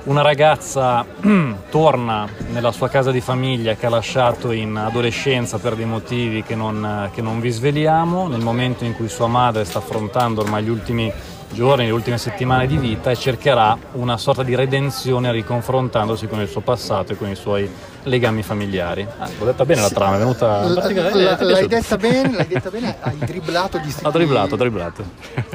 una 0.07 0.23
ragazza 0.23 1.05
torna 1.71 2.29
nella 2.51 2.73
sua 2.73 2.89
casa 2.89 3.11
di 3.11 3.21
famiglia 3.21 3.75
che 3.75 3.87
ha 3.87 3.91
lasciato 3.91 4.53
in 4.53 4.77
adolescenza 4.77 5.59
per 5.59 5.75
dei 5.75 5.85
motivi 5.85 6.43
che 6.43 6.55
non, 6.55 7.11
che 7.13 7.23
non 7.23 7.41
vi 7.41 7.51
sveliamo, 7.51 8.29
nel 8.29 8.41
momento 8.41 8.85
in 8.85 8.95
cui 8.95 9.09
sua 9.09 9.27
madre 9.27 9.65
sta 9.65 9.79
affrontando 9.79 10.43
ormai 10.43 10.63
gli 10.63 10.69
ultimi 10.69 11.13
giorni, 11.53 11.87
le 11.87 11.93
ultime 11.93 12.19
settimane 12.19 12.67
di 12.67 12.77
vita 12.77 13.11
e 13.11 13.17
cercherà 13.17 13.77
una 13.93 14.17
sorta 14.17 14.43
di 14.43 14.55
redenzione 14.55 15.31
riconfrontandosi 15.33 16.27
con 16.27 16.41
il 16.41 16.49
suo 16.49 16.61
passato 16.61 17.13
e 17.13 17.17
con 17.17 17.29
i 17.29 17.37
suoi 17.37 17.69
legami 18.05 18.43
familiari. 18.43 19.07
Ah, 19.19 19.29
l'ho 19.39 19.45
detta 19.45 19.65
bene 19.65 19.81
la 19.81 19.91
trama, 19.91 20.17
è 20.17 20.19
venuta... 20.19 20.67
La, 20.69 20.91
la, 20.93 21.37
l'hai, 21.41 21.67
detta 21.67 21.97
bene, 21.97 22.37
l'hai 22.37 22.47
detta 22.47 22.71
bene, 22.71 22.97
hai 23.01 23.17
dribblato 23.19 23.79
gli, 23.79 23.93
ha 24.03 24.11
dribblato, 24.11 24.55
ha 24.55 24.59
dribblato. 24.59 25.05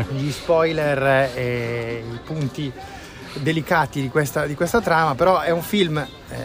gli 0.10 0.32
spoiler 0.32 1.32
e 1.36 2.04
i 2.10 2.20
punti 2.26 2.72
delicati 3.40 4.02
di 4.02 4.10
questa, 4.10 4.46
di 4.46 4.56
questa 4.56 4.82
trama, 4.82 5.16
però 5.16 5.40
è 5.40 5.52
un 5.52 5.62
film 5.62 5.98
eh, 5.98 6.36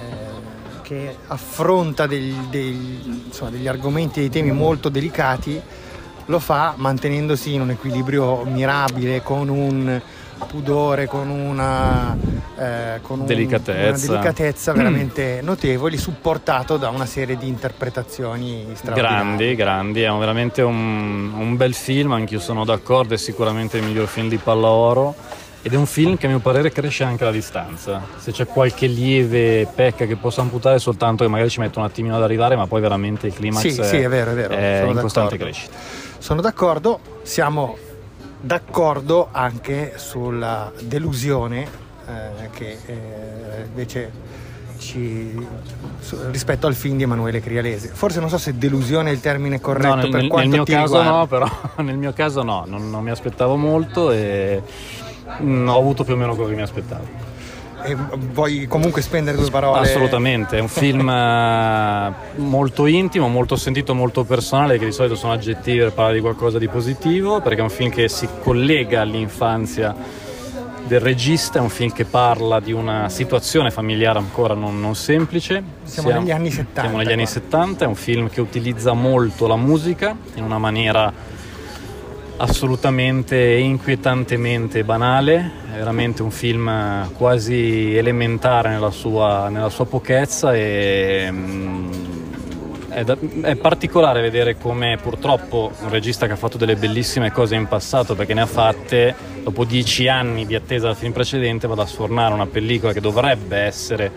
che 0.82 1.16
affronta 1.26 2.06
degli, 2.06 2.34
degli, 2.48 3.22
insomma, 3.26 3.50
degli 3.50 3.66
argomenti 3.68 4.18
e 4.18 4.22
dei 4.22 4.30
temi 4.30 4.52
molto 4.52 4.88
delicati, 4.88 5.60
lo 6.26 6.38
fa 6.38 6.74
mantenendosi 6.76 7.54
in 7.54 7.60
un 7.62 7.70
equilibrio 7.70 8.44
mirabile 8.44 9.22
con 9.22 9.48
un, 9.48 10.00
pudore, 10.48 11.06
con 11.06 11.28
una, 11.30 12.16
eh, 12.58 13.00
con 13.00 13.20
un- 13.20 13.26
Delicatezza. 13.26 14.10
una 14.10 14.20
delicatezza 14.20 14.72
veramente 14.72 15.40
notevoli, 15.42 15.96
supportato 15.96 16.76
da 16.76 16.88
una 16.90 17.06
serie 17.06 17.36
di 17.36 17.48
interpretazioni 17.48 18.66
straordinarie. 18.74 19.16
Grandi, 19.16 19.54
grandi, 19.54 20.02
è 20.02 20.08
un- 20.10 20.18
veramente 20.18 20.62
un, 20.62 21.32
un 21.36 21.56
bel 21.56 21.74
film, 21.74 22.12
anch'io 22.12 22.40
sono 22.40 22.64
d'accordo, 22.64 23.14
è 23.14 23.18
sicuramente 23.18 23.78
il 23.78 23.84
miglior 23.84 24.08
film 24.08 24.28
di 24.28 24.36
Pallaoro 24.36 25.14
ed 25.66 25.72
è 25.72 25.76
un 25.76 25.86
film 25.86 26.16
che 26.16 26.26
a 26.26 26.28
mio 26.28 26.38
parere 26.38 26.70
cresce 26.70 27.02
anche 27.02 27.24
alla 27.24 27.32
distanza. 27.32 28.00
Se 28.18 28.30
c'è 28.30 28.46
qualche 28.46 28.86
lieve 28.86 29.66
pecca 29.74 30.06
che 30.06 30.14
possa 30.14 30.40
amputare 30.40 30.78
soltanto 30.78 31.24
che 31.24 31.28
magari 31.30 31.50
ci 31.50 31.58
mette 31.58 31.80
un 31.80 31.84
attimino 31.84 32.14
ad 32.14 32.22
arrivare, 32.22 32.54
ma 32.54 32.68
poi 32.68 32.80
veramente 32.80 33.26
il 33.26 33.34
climax 33.34 33.62
Sì, 33.62 33.72
sì, 33.72 33.96
è 33.96 34.08
vero, 34.08 34.30
è 34.30 34.34
vero, 34.34 34.54
sono 34.54 34.92
in 34.92 35.00
costante 35.00 35.36
d'accordo. 35.36 35.44
crescita. 35.52 35.76
Sono 36.18 36.40
d'accordo, 36.40 37.00
siamo 37.22 37.76
d'accordo 38.40 39.28
anche 39.32 39.94
sulla 39.96 40.70
delusione 40.82 41.66
eh, 42.06 42.48
che 42.52 42.78
eh, 42.86 43.64
invece 43.66 44.12
ci, 44.78 45.34
rispetto 46.30 46.68
al 46.68 46.76
film 46.76 46.96
di 46.96 47.02
Emanuele 47.02 47.40
Crialese. 47.40 47.88
Forse 47.88 48.20
non 48.20 48.28
so 48.28 48.38
se 48.38 48.56
delusione 48.56 49.10
è 49.10 49.12
il 49.12 49.20
termine 49.20 49.60
corretto 49.60 49.88
No, 49.88 50.02
nel, 50.02 50.10
per 50.10 50.26
quanto 50.28 50.48
nel 50.48 50.48
mio 50.48 50.64
caso 50.64 50.98
riguarda. 50.98 51.10
no, 51.10 51.26
però 51.26 51.48
nel 51.82 51.96
mio 51.96 52.12
caso 52.12 52.44
no, 52.44 52.62
non, 52.68 52.88
non 52.88 53.02
mi 53.02 53.10
aspettavo 53.10 53.56
molto 53.56 54.12
e 54.12 54.62
mm, 55.42 55.68
ho 55.68 55.78
avuto 55.78 56.04
più 56.04 56.14
o 56.14 56.16
meno 56.16 56.34
quello 56.34 56.50
che 56.50 56.56
mi 56.56 56.62
aspettavo. 56.62 57.24
E 57.82 57.94
vuoi 58.32 58.66
comunque 58.66 59.00
spendere 59.00 59.36
due 59.36 59.50
parole? 59.50 59.80
Assolutamente, 59.80 60.58
è 60.58 60.60
un 60.60 60.68
film 60.68 61.08
eh, 61.08 62.12
molto 62.36 62.86
intimo, 62.86 63.28
molto 63.28 63.54
sentito, 63.54 63.94
molto 63.94 64.24
personale, 64.24 64.78
che 64.78 64.86
di 64.86 64.92
solito 64.92 65.14
sono 65.14 65.32
aggettivi 65.32 65.78
per 65.78 65.92
parlare 65.92 66.16
di 66.16 66.20
qualcosa 66.20 66.58
di 66.58 66.68
positivo, 66.68 67.40
perché 67.40 67.60
è 67.60 67.62
un 67.62 67.70
film 67.70 67.90
che 67.90 68.08
si 68.08 68.28
collega 68.42 69.02
all'infanzia 69.02 69.94
del 70.86 71.00
regista, 71.00 71.58
è 71.58 71.62
un 71.62 71.68
film 71.68 71.92
che 71.92 72.04
parla 72.04 72.60
di 72.60 72.72
una 72.72 73.08
situazione 73.08 73.70
familiare 73.70 74.18
ancora 74.18 74.54
non, 74.54 74.80
non 74.80 74.94
semplice. 74.94 75.62
Siamo 75.82 76.10
negli 76.10 76.30
anni 76.30 76.50
70 76.50 76.80
Siamo 76.80 76.96
negli 76.96 77.12
anni 77.12 77.22
qua. 77.22 77.32
70, 77.32 77.84
è 77.84 77.88
un 77.88 77.94
film 77.94 78.28
che 78.28 78.40
utilizza 78.40 78.92
molto 78.94 79.46
la 79.46 79.56
musica 79.56 80.16
in 80.34 80.44
una 80.44 80.58
maniera 80.58 81.12
assolutamente 82.38 83.36
inquietantemente 83.36 84.84
banale, 84.84 85.50
è 85.72 85.76
veramente 85.76 86.22
un 86.22 86.30
film 86.30 87.12
quasi 87.12 87.96
elementare 87.96 88.70
nella 88.70 88.90
sua, 88.90 89.48
nella 89.48 89.70
sua 89.70 89.86
pochezza 89.86 90.54
e 90.54 91.28
mm, 91.30 92.05
è, 92.96 93.04
da- 93.04 93.18
è 93.42 93.56
particolare 93.56 94.22
vedere 94.22 94.56
come 94.56 94.96
purtroppo 94.96 95.70
un 95.82 95.90
regista 95.90 96.26
che 96.26 96.32
ha 96.32 96.36
fatto 96.36 96.56
delle 96.56 96.76
bellissime 96.76 97.30
cose 97.30 97.54
in 97.54 97.66
passato 97.68 98.14
perché 98.14 98.32
ne 98.32 98.40
ha 98.40 98.46
fatte 98.46 99.14
dopo 99.42 99.64
dieci 99.64 100.08
anni 100.08 100.46
di 100.46 100.54
attesa 100.54 100.86
dal 100.86 100.96
film 100.96 101.12
precedente 101.12 101.66
vada 101.66 101.82
a 101.82 101.86
sfornare 101.86 102.32
una 102.32 102.46
pellicola 102.46 102.94
che 102.94 103.00
dovrebbe 103.00 103.58
essere 103.58 104.10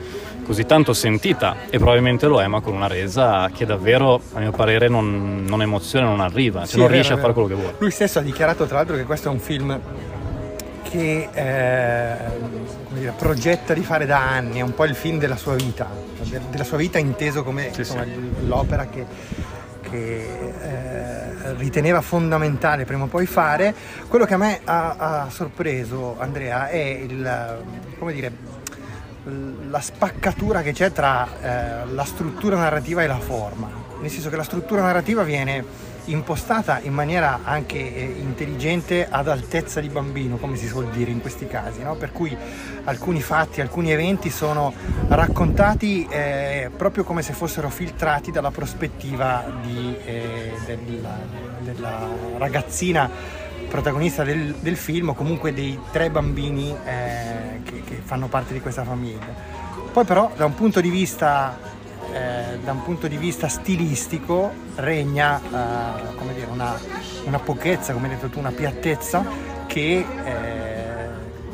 così 0.46 0.66
tanto 0.66 0.94
sentita 0.94 1.58
e 1.70 1.78
probabilmente 1.78 2.26
lo 2.28 2.42
è 2.42 2.48
ma 2.48 2.62
con 2.62 2.74
una 2.74 2.88
resa 2.88 3.50
che 3.54 3.66
davvero 3.66 4.22
a 4.32 4.40
mio 4.40 4.52
parere 4.52 4.88
non, 4.88 5.44
non 5.46 5.62
emoziona, 5.62 6.08
non 6.08 6.22
arriva, 6.22 6.62
cioè 6.62 6.68
Sì, 6.70 6.78
non 6.78 6.86
vero, 6.86 6.94
riesce 6.94 7.14
a 7.14 7.18
fare 7.18 7.34
quello 7.34 7.50
che 7.50 7.56
vuole. 7.56 7.76
Lui 7.80 7.92
stesso 7.92 8.20
ha 8.20 8.22
dichiarato 8.22 8.66
tra 8.66 8.78
l'altro 8.78 8.96
che 8.96 9.04
questo 9.04 9.28
è 9.28 9.32
un 9.32 9.40
film 9.40 9.78
che 10.84 11.28
eh, 11.34 12.16
dire, 12.92 13.14
progetta 13.18 13.74
di 13.74 13.84
fare 13.84 14.06
da 14.06 14.20
anni, 14.26 14.60
è 14.60 14.62
un 14.62 14.74
po' 14.74 14.86
il 14.86 14.96
film 14.96 15.20
della 15.20 15.36
sua 15.36 15.54
vita, 15.56 15.88
della 16.50 16.64
sua 16.64 16.78
vita 16.78 16.98
inteso 16.98 17.44
come 17.44 17.72
Sì, 17.72 17.80
insomma, 17.80 18.04
sì. 18.04 18.48
l'opera 18.48 18.88
che, 18.88 19.06
che, 19.82 20.52
eh, 20.62 21.54
riteneva 21.56 22.02
fondamentale 22.02 22.86
prima 22.86 23.04
o 23.04 23.08
poi 23.08 23.26
fare. 23.26 23.74
Quello 24.08 24.26
che 24.26 24.34
a 24.34 24.38
me 24.38 24.60
ha, 24.64 24.96
ha 24.98 25.30
sorpreso 25.30 26.20
Andrea 26.20 26.68
è 26.68 26.78
il, 26.78 27.64
come 27.98 28.14
dire, 28.14 28.32
la 29.70 29.82
spaccatura 29.82 30.62
che 30.62 30.72
c'è 30.72 30.92
tra 30.92 31.28
eh, 31.42 31.86
la 31.92 32.04
struttura 32.04 32.58
narrativa 32.58 33.04
e 33.04 33.08
la 33.08 33.20
forma, 33.20 33.70
nel 34.00 34.10
senso 34.10 34.30
che 34.30 34.36
la 34.36 34.44
struttura 34.44 34.82
narrativa 34.82 35.24
viene 35.24 35.64
impostata 36.12 36.80
in 36.82 36.94
maniera 36.94 37.40
anche 37.44 37.78
eh, 37.78 38.16
intelligente 38.20 39.08
ad 39.10 39.28
altezza 39.28 39.80
di 39.80 39.90
bambino, 39.90 40.38
come 40.38 40.56
si 40.58 40.68
suol 40.68 40.90
dire 40.90 41.12
in 41.12 41.22
questi 41.22 41.48
casi, 41.48 41.82
no? 41.82 41.96
per 41.96 42.12
cui 42.12 42.36
alcuni 42.86 43.22
fatti, 43.22 43.62
alcuni 43.62 43.92
eventi 43.92 44.30
sono 44.30 44.74
raccontati 45.08 46.08
eh, 46.10 46.70
proprio 46.76 47.04
come 47.04 47.22
se 47.22 47.34
fossero 47.34 47.70
filtrati 47.70 48.32
dalla 48.32 48.52
prospettiva 48.52 49.46
di, 49.62 49.96
eh, 50.06 50.54
della, 50.66 51.18
della 51.62 52.08
ragazzina 52.38 53.10
protagonista 53.70 54.24
del, 54.24 54.56
del 54.56 54.76
film 54.76 55.10
o 55.10 55.14
comunque 55.14 55.54
dei 55.54 55.80
tre 55.92 56.10
bambini 56.10 56.76
eh, 56.86 57.62
che, 57.64 57.84
che 57.84 58.02
fanno 58.04 58.28
parte 58.28 58.54
di 58.54 58.60
questa 58.62 58.84
famiglia. 58.84 59.68
Poi 59.92 60.06
però 60.06 60.32
da 60.36 60.46
un 60.46 60.54
punto 60.54 60.82
di 60.82 60.90
vista, 60.90 61.58
da 62.64 62.72
un 62.72 62.84
punto 62.84 63.08
di 63.08 63.18
vista 63.18 63.48
stilistico 63.48 64.52
regna 64.76 65.40
eh, 65.40 66.16
come 66.16 66.34
dire, 66.34 66.48
una, 66.52 66.78
una 67.26 67.40
pochezza, 67.40 67.94
come 67.94 68.08
hai 68.08 68.16
detto 68.16 68.30
tu, 68.30 68.40
una 68.40 68.52
piattezza 68.52 69.26
che 69.66 70.06
eh, 70.24 70.88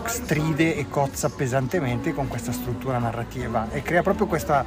stride 0.05 0.75
e 0.75 0.87
cozza 0.89 1.29
pesantemente 1.29 2.13
con 2.13 2.27
questa 2.27 2.51
struttura 2.51 2.97
narrativa 2.97 3.67
e 3.71 3.81
crea 3.81 4.01
proprio 4.01 4.27
questa- 4.27 4.63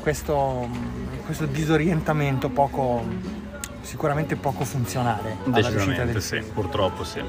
questo, 0.00 0.68
questo 1.24 1.46
disorientamento 1.46 2.50
poco 2.50 3.02
sicuramente 3.80 4.36
poco 4.36 4.64
funzionale 4.64 5.36
Decisamente 5.44 6.04
del 6.06 6.22
sì, 6.22 6.40
purtroppo 6.52 7.04
sì. 7.04 7.22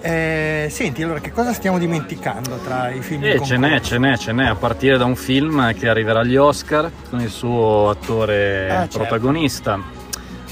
Eh, 0.00 0.68
senti, 0.70 1.02
allora 1.02 1.18
che 1.20 1.32
cosa 1.32 1.52
stiamo 1.52 1.78
dimenticando 1.78 2.58
tra 2.64 2.90
i 2.90 3.00
film? 3.00 3.24
Eh, 3.24 3.40
ce 3.42 3.56
n'è, 3.56 3.80
ce 3.80 3.98
n'è, 3.98 4.16
ce 4.16 4.32
n'è, 4.32 4.46
a 4.46 4.54
partire 4.54 4.96
da 4.96 5.04
un 5.04 5.16
film 5.16 5.74
che 5.74 5.88
arriverà 5.88 6.20
agli 6.20 6.36
Oscar 6.36 6.90
con 7.10 7.20
il 7.20 7.30
suo 7.30 7.90
attore 7.90 8.70
Ah, 8.70 8.76
certo. 8.82 8.98
protagonista, 8.98 9.80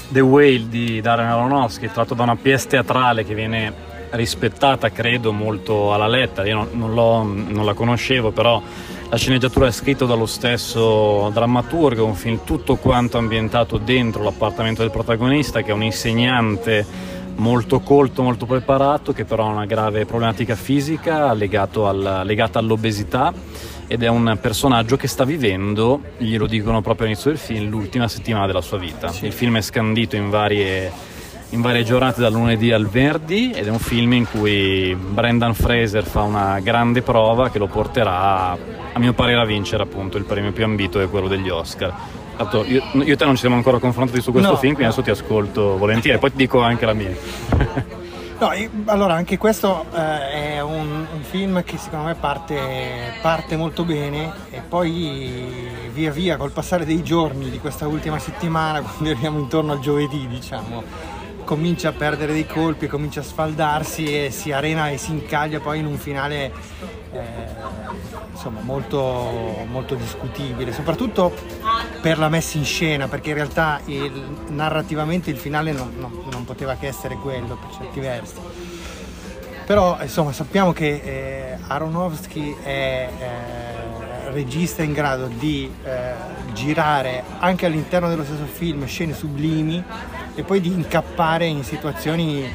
The 0.09 0.19
Whale 0.19 0.67
di 0.67 0.99
Darren 0.99 1.27
Aronofsky, 1.27 1.89
tratto 1.91 2.13
da 2.13 2.23
una 2.23 2.35
pièce 2.35 2.67
teatrale 2.67 3.23
che 3.23 3.33
viene 3.33 3.73
rispettata, 4.11 4.89
credo, 4.89 5.31
molto 5.31 5.93
alla 5.93 6.07
lettera. 6.07 6.47
Io 6.47 6.55
non, 6.55 6.67
non 6.73 6.93
l'ho- 6.93 7.23
non 7.23 7.65
la 7.65 7.73
conoscevo, 7.73 8.31
però 8.31 8.61
la 9.09 9.17
sceneggiatura 9.17 9.67
è 9.67 9.71
scritta 9.71 10.05
dallo 10.05 10.25
stesso 10.25 11.29
drammaturgo, 11.33 12.05
un 12.05 12.15
film 12.15 12.39
tutto 12.43 12.75
quanto 12.75 13.17
ambientato 13.17 13.77
dentro 13.77 14.23
l'appartamento 14.23 14.81
del 14.81 14.91
protagonista, 14.91 15.61
che 15.61 15.71
è 15.71 15.73
un 15.73 15.83
insegnante 15.83 16.85
molto 17.37 17.79
colto, 17.79 18.23
molto 18.23 18.45
preparato, 18.45 19.13
che 19.13 19.25
però 19.25 19.47
ha 19.47 19.51
una 19.51 19.65
grave 19.65 20.05
problematica 20.05 20.55
fisica 20.55 21.33
legato 21.33 21.87
al- 21.87 22.21
legata 22.23 22.59
all'obesità 22.59 23.33
ed 23.87 24.03
è 24.03 24.07
un 24.07 24.37
personaggio 24.41 24.97
che 24.97 25.07
sta 25.07 25.23
vivendo, 25.23 26.01
glielo 26.17 26.45
dicono 26.45 26.81
proprio 26.81 27.07
all'inizio 27.07 27.31
del 27.31 27.39
film, 27.39 27.69
l'ultima 27.69 28.07
settimana 28.07 28.45
della 28.45 28.61
sua 28.61 28.77
vita. 28.77 29.11
Il 29.21 29.31
film 29.31 29.57
è 29.57 29.61
scandito 29.61 30.15
in 30.15 30.29
varie, 30.29 30.91
in 31.51 31.61
varie 31.61 31.83
giornate 31.83 32.19
dal 32.19 32.33
lunedì 32.33 32.71
al 32.71 32.87
venerdì 32.87 33.51
ed 33.51 33.67
è 33.67 33.69
un 33.69 33.79
film 33.79 34.11
in 34.13 34.27
cui 34.29 34.93
Brendan 34.95 35.53
Fraser 35.53 36.03
fa 36.03 36.23
una 36.23 36.59
grande 36.59 37.01
prova 37.01 37.49
che 37.49 37.59
lo 37.59 37.67
porterà, 37.67 38.51
a 38.51 38.99
mio 38.99 39.13
parere, 39.13 39.39
a 39.39 39.45
vincere 39.45 39.83
appunto 39.83 40.17
il 40.17 40.25
premio 40.25 40.51
più 40.51 40.65
ambito, 40.65 40.99
che 40.99 41.05
è 41.05 41.09
quello 41.09 41.29
degli 41.29 41.49
Oscar. 41.49 41.93
Io, 42.65 42.83
io 42.93 43.13
e 43.13 43.15
te 43.15 43.25
non 43.25 43.33
ci 43.35 43.41
siamo 43.41 43.55
ancora 43.55 43.79
confrontati 43.79 44.21
su 44.21 44.31
questo 44.31 44.51
No, 44.51 44.57
film, 44.57 44.73
quindi 44.75 44.93
no. 44.93 44.99
adesso 44.99 45.01
ti 45.03 45.09
ascolto 45.23 45.77
volentieri, 45.77 46.17
poi 46.19 46.31
ti 46.31 46.37
dico 46.37 46.61
anche 46.61 46.85
la 46.85 46.93
mia. 46.93 47.09
No, 48.39 48.53
io- 48.53 48.69
allora 48.85 49.15
anche 49.15 49.35
questo 49.39 49.85
eh, 49.95 50.29
è 50.57 50.61
un, 50.61 51.07
un 51.11 51.23
film 51.23 51.63
che 51.63 51.75
secondo 51.79 52.05
me 52.05 52.13
parte, 52.13 52.55
parte 53.19 53.55
molto 53.57 53.83
bene 53.83 54.31
e 54.51 54.59
poi 54.61 55.67
via 55.91 56.11
via 56.11 56.37
col 56.37 56.51
passare 56.51 56.85
dei 56.85 57.01
giorni 57.01 57.49
di 57.49 57.59
questa 57.59 57.87
ultima 57.87 58.19
settimana, 58.19 58.81
quando 58.85 59.09
arriviamo 59.09 59.39
intorno 59.39 59.71
al 59.71 59.79
giovedì, 59.79 60.27
diciamo, 60.27 60.83
comincia 61.45 61.89
a 61.89 61.93
perdere 61.93 62.33
dei 62.33 62.45
colpi, 62.45 62.85
comincia 62.85 63.21
a 63.21 63.23
sfaldarsi 63.23 64.25
e 64.25 64.29
si 64.29 64.51
arena 64.51 64.89
e 64.89 64.97
si 64.97 65.13
incaglia 65.13 65.59
poi 65.59 65.79
in 65.79 65.87
un 65.87 65.97
finale 65.97 66.51
insomma 68.31 68.59
molto, 68.61 69.65
molto 69.69 69.95
discutibile, 69.95 70.71
soprattutto 70.73 71.33
per 72.01 72.17
la 72.19 72.29
messa 72.29 72.57
in 72.57 72.65
scena, 72.65 73.07
perché 73.07 73.29
in 73.29 73.35
realtà 73.35 73.79
il- 73.85 74.35
narrativamente 74.49 75.29
il 75.29 75.37
finale 75.37 75.71
non, 75.71 75.93
non- 75.97 76.23
non 76.31 76.45
poteva 76.45 76.75
che 76.75 76.87
essere 76.87 77.15
quello 77.15 77.55
per 77.57 77.69
certi 77.77 77.99
versi. 77.99 78.35
Però 79.65 79.97
insomma 80.01 80.31
sappiamo 80.31 80.71
che 80.71 81.01
eh, 81.03 81.57
Aronofsky 81.67 82.55
è 82.63 83.09
eh, 83.19 84.31
regista 84.31 84.81
in 84.81 84.93
grado 84.93 85.27
di 85.27 85.69
eh, 85.83 86.13
girare 86.53 87.23
anche 87.39 87.65
all'interno 87.65 88.07
dello 88.07 88.23
stesso 88.23 88.45
film 88.45 88.85
scene 88.85 89.13
sublimi 89.13 89.83
e 90.35 90.43
poi 90.43 90.61
di 90.61 90.71
incappare 90.71 91.45
in 91.45 91.63
situazioni 91.63 92.49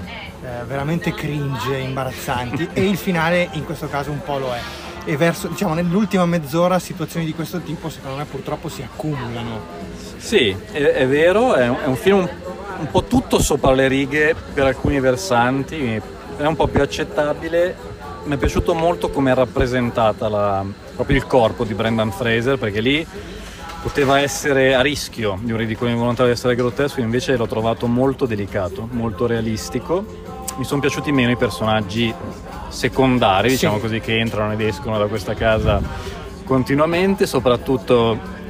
eh, 0.44 0.64
veramente 0.66 1.12
cringe, 1.12 1.76
imbarazzanti 1.76 2.68
e 2.72 2.88
il 2.88 2.96
finale 2.96 3.48
in 3.52 3.64
questo 3.64 3.88
caso 3.88 4.10
un 4.10 4.22
po' 4.22 4.38
lo 4.38 4.52
è. 4.52 4.60
E 5.04 5.16
verso, 5.16 5.48
diciamo, 5.48 5.74
nell'ultima 5.74 6.26
mezz'ora 6.26 6.78
situazioni 6.78 7.26
di 7.26 7.34
questo 7.34 7.60
tipo 7.60 7.88
secondo 7.90 8.16
me 8.16 8.24
purtroppo 8.24 8.68
si 8.68 8.82
accumulano. 8.82 9.60
Sì, 10.16 10.54
è, 10.70 10.80
è 10.80 11.06
vero, 11.06 11.54
è 11.54 11.68
un, 11.68 11.76
è 11.82 11.86
un 11.86 11.96
film 11.96 12.18
un, 12.18 12.28
un 12.78 12.90
po' 12.90 13.04
tutto 13.04 13.40
sopra 13.40 13.72
le 13.72 13.88
righe 13.88 14.34
per 14.54 14.66
alcuni 14.66 15.00
versanti, 15.00 16.00
è 16.36 16.46
un 16.46 16.56
po' 16.56 16.68
più 16.68 16.82
accettabile. 16.82 17.90
Mi 18.24 18.34
è 18.34 18.36
piaciuto 18.36 18.74
molto 18.74 19.10
come 19.10 19.32
è 19.32 19.34
rappresentata 19.34 20.28
la, 20.28 20.64
proprio 20.94 21.16
il 21.16 21.26
corpo 21.26 21.64
di 21.64 21.74
Brendan 21.74 22.12
Fraser, 22.12 22.56
perché 22.56 22.80
lì 22.80 23.04
poteva 23.82 24.20
essere 24.20 24.76
a 24.76 24.80
rischio 24.80 25.36
di 25.42 25.50
un 25.50 25.58
ridicolo 25.58 25.90
involontario 25.90 26.32
di 26.32 26.38
essere 26.38 26.54
grottesco, 26.54 27.00
invece 27.00 27.36
l'ho 27.36 27.48
trovato 27.48 27.88
molto 27.88 28.26
delicato, 28.26 28.88
molto 28.92 29.26
realistico. 29.26 30.30
Mi 30.56 30.64
sono 30.64 30.80
piaciuti 30.80 31.12
meno 31.12 31.30
i 31.30 31.36
personaggi 31.36 32.14
secondari, 32.68 33.48
sì. 33.48 33.54
diciamo 33.54 33.78
così, 33.78 34.00
che 34.00 34.18
entrano 34.18 34.52
ed 34.52 34.60
escono 34.60 34.98
da 34.98 35.06
questa 35.06 35.34
casa 35.34 35.80
continuamente, 36.44 37.26
soprattutto 37.26 38.40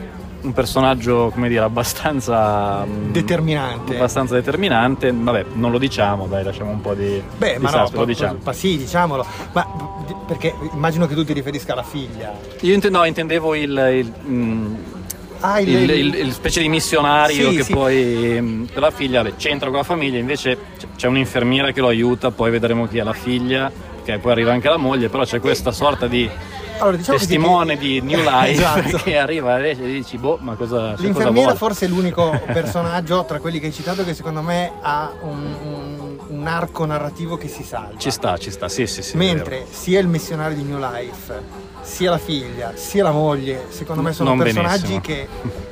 un 0.42 0.52
personaggio, 0.52 1.30
come 1.32 1.48
dire, 1.48 1.60
abbastanza 1.60 2.84
mm, 2.84 3.12
determinante. 3.12 3.94
Abbastanza 3.94 4.34
determinante. 4.34 5.12
Vabbè, 5.12 5.46
non 5.54 5.70
lo 5.70 5.78
diciamo, 5.78 6.26
dai, 6.26 6.44
lasciamo 6.44 6.70
un 6.70 6.80
po' 6.80 6.94
di. 6.94 7.22
Beh, 7.36 7.54
di 7.54 7.62
ma 7.62 7.70
no, 7.70 7.88
lo 7.92 8.04
diciamo. 8.04 8.38
Ma 8.42 8.52
sì, 8.52 8.76
diciamolo. 8.76 9.24
Ma 9.52 9.66
perché 10.26 10.54
immagino 10.72 11.06
che 11.06 11.14
tu 11.14 11.24
ti 11.24 11.32
riferisca 11.32 11.72
alla 11.72 11.82
figlia. 11.82 12.32
Io 12.60 12.74
intendo, 12.74 12.98
no, 12.98 13.04
intendevo 13.04 13.54
il, 13.54 13.70
il 13.70 14.12
mm, 14.26 14.74
ah, 15.42 15.60
il, 15.60 15.68
il, 15.68 15.90
il, 15.90 16.14
il, 16.14 16.32
specie 16.32 16.60
di 16.60 16.68
missionario 16.68 17.50
sì, 17.50 17.56
che 17.56 17.62
sì. 17.64 17.72
poi 17.72 18.38
mm, 18.40 18.64
la 18.74 18.90
figlia 18.90 19.22
c'entra 19.36 19.68
con 19.68 19.78
la 19.78 19.84
famiglia, 19.84 20.18
invece 20.18 20.56
c'è 20.96 21.06
un'infermiera 21.06 21.70
che 21.72 21.80
lo 21.80 21.88
aiuta, 21.88 22.30
poi 22.30 22.50
vedremo 22.50 22.88
chi 22.88 22.98
è 22.98 23.02
la 23.02 23.12
figlia, 23.12 23.70
che 24.04 24.18
poi 24.18 24.32
arriva 24.32 24.52
anche 24.52 24.68
la 24.68 24.76
moglie, 24.76 25.08
però 25.08 25.24
c'è 25.24 25.40
questa 25.40 25.70
sorta 25.70 26.06
di 26.06 26.28
allora, 26.78 26.96
diciamo 26.96 27.18
testimone 27.18 27.78
che... 27.78 27.80
di 27.80 28.00
New 28.02 28.20
Life 28.20 28.50
esatto. 28.50 28.96
che 28.98 29.16
arriva 29.16 29.58
e 29.58 29.74
dici 29.76 30.18
boh 30.18 30.38
ma 30.40 30.54
cosa 30.54 30.94
l'infermiera 30.96 31.52
cosa 31.52 31.54
forse 31.56 31.86
è 31.86 31.88
l'unico 31.88 32.40
personaggio 32.46 33.24
tra 33.24 33.38
quelli 33.38 33.60
che 33.60 33.66
hai 33.66 33.72
citato 33.72 34.04
che 34.04 34.14
secondo 34.14 34.42
me 34.42 34.72
ha 34.80 35.12
un, 35.20 35.54
un, 35.62 36.01
un 36.32 36.46
arco 36.46 36.84
narrativo 36.84 37.36
che 37.36 37.48
si 37.48 37.62
salva 37.62 37.98
ci 37.98 38.10
sta 38.10 38.38
ci 38.38 38.50
sta 38.50 38.68
sì 38.68 38.86
sì 38.86 39.02
sì 39.02 39.16
mentre 39.16 39.66
sia 39.70 40.00
il 40.00 40.08
missionario 40.08 40.56
di 40.56 40.62
New 40.62 40.78
Life 40.78 41.42
sia 41.82 42.10
la 42.10 42.18
figlia 42.18 42.72
sia 42.74 43.02
la 43.02 43.12
moglie 43.12 43.66
secondo 43.68 44.02
me 44.02 44.12
sono 44.12 44.30
non 44.30 44.38
personaggi 44.38 44.98
benissimo. 44.98 45.00
che 45.00 45.28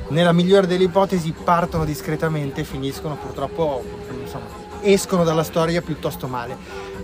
nella 0.09 0.31
migliore 0.31 0.67
delle 0.67 0.83
ipotesi 0.83 1.31
partono 1.31 1.83
discretamente 1.83 2.61
e 2.61 2.63
finiscono 2.63 3.15
purtroppo 3.15 3.83
insomma 4.21 4.59
escono 4.81 5.23
dalla 5.23 5.43
storia 5.43 5.81
piuttosto 5.81 6.27
male 6.27 6.55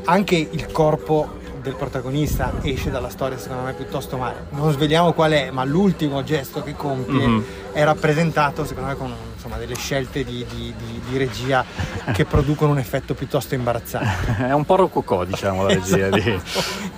anche 0.05 0.35
il 0.35 0.71
corpo 0.71 1.45
del 1.61 1.75
protagonista 1.75 2.53
esce 2.61 2.89
dalla 2.89 3.09
storia 3.09 3.37
secondo 3.37 3.63
me 3.63 3.73
piuttosto 3.73 4.15
male. 4.15 4.47
Non 4.51 4.71
sveliamo 4.71 5.11
qual 5.11 5.31
è, 5.31 5.51
ma 5.51 5.65
l'ultimo 5.65 6.23
gesto 6.23 6.63
che 6.63 6.73
compie 6.75 7.27
mm-hmm. 7.27 7.41
è 7.73 7.83
rappresentato 7.83 8.63
secondo 8.63 8.89
me 8.89 8.95
con 8.95 9.13
insomma, 9.47 9.57
delle 9.57 9.75
scelte 9.75 10.23
di, 10.23 10.45
di, 10.49 10.73
di, 10.77 11.01
di, 11.09 11.17
regia 11.17 11.65
che 12.13 12.25
producono 12.25 12.71
un 12.71 12.77
effetto 12.77 13.13
piuttosto 13.13 13.55
imbarazzante. 13.55 14.45
è 14.47 14.53
un 14.53 14.65
po' 14.65 14.75
rococò 14.75 15.23
diciamo 15.23 15.63
la 15.63 15.73
regia 15.73 16.07
esatto. 16.07 16.17
di 16.17 16.41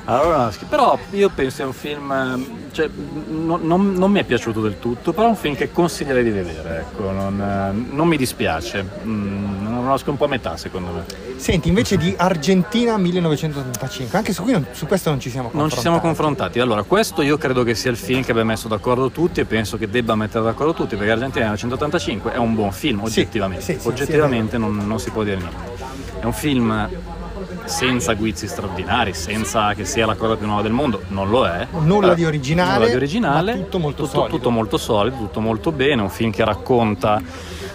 Aronofsky, 0.06 0.66
però 0.66 0.98
io 1.12 1.30
penso 1.30 1.56
sia 1.56 1.66
un 1.66 1.74
film, 1.74 2.70
cioè, 2.72 2.90
non, 3.30 3.62
non, 3.64 3.94
non, 3.94 4.12
mi 4.12 4.20
è 4.20 4.24
piaciuto 4.24 4.62
del 4.62 4.80
tutto, 4.80 5.14
però 5.14 5.28
è 5.28 5.30
un 5.30 5.36
film 5.36 5.56
che 5.56 5.72
consiglierei 5.72 6.24
di 6.24 6.32
vedere, 6.32 6.80
ecco, 6.80 7.12
non, 7.12 7.88
non 7.92 8.08
mi 8.08 8.18
dispiace, 8.18 8.84
mm, 8.84 9.64
non 9.64 9.78
conosco 9.78 10.12
un 10.12 10.18
po' 10.18 10.26
a 10.26 10.30
metà 10.30 10.58
secondo 10.58 10.92
me. 10.92 11.29
Senti, 11.40 11.70
invece 11.70 11.96
di 11.96 12.14
Argentina 12.18 12.98
1985, 12.98 14.18
anche 14.18 14.34
su, 14.34 14.44
non, 14.44 14.68
su, 14.74 14.86
questo 14.86 15.10
non 15.10 15.22
ci 15.22 15.30
siamo 15.30 15.48
confrontati. 15.48 15.70
Non 15.70 15.70
ci 15.70 15.80
siamo 15.80 16.00
confrontati. 16.02 16.60
Allora, 16.60 16.84
questo 16.84 17.22
io 17.22 17.38
credo 17.38 17.64
che 17.64 17.76
sia 17.76 17.90
il 17.90 17.96
film 17.96 18.24
che 18.24 18.32
abbia 18.32 18.44
messo 18.44 18.68
d'accordo 18.68 19.10
tutti 19.10 19.40
e 19.40 19.46
penso 19.46 19.78
che 19.78 19.90
debba 19.90 20.16
mettere 20.16 20.44
d'accordo 20.44 20.74
tutti, 20.74 20.98
perché 20.98 21.12
Argentina 21.12 21.46
1985 21.46 22.34
è 22.34 22.38
un 22.38 22.56
buon 22.56 22.74
film, 22.74 23.02
oggettivamente. 23.02 23.64
Sì, 23.64 23.80
sì, 23.80 23.88
oggettivamente 23.88 24.58
sì, 24.58 24.62
non, 24.62 24.76
non 24.86 25.00
si 25.00 25.12
può 25.12 25.24
dire 25.24 25.38
niente. 25.38 25.88
È 26.20 26.26
un 26.26 26.34
film 26.34 26.90
senza 27.64 28.14
guizzi 28.16 28.48
straordinari, 28.48 29.14
senza 29.14 29.74
che 29.74 29.86
sia 29.86 30.06
la 30.06 30.16
cosa 30.16 30.36
più 30.36 30.46
nuova 30.46 30.62
del 30.62 30.74
mondo, 30.74 31.04
non 31.08 31.30
lo 31.30 31.46
è. 31.46 31.66
Nulla 31.72 32.16
di 32.16 32.26
originale, 32.26 32.74
nulla 32.74 32.90
di 32.90 32.96
originale 32.96 33.54
tutto 33.54 33.80
molto 33.80 34.06
tutto. 34.06 34.28
Tutto 34.28 34.50
molto 34.50 34.78
solido, 34.78 35.16
tutto 35.16 35.40
molto 35.40 35.72
bene, 35.72 36.02
un 36.02 36.10
film 36.10 36.32
che 36.32 36.44
racconta 36.44 37.22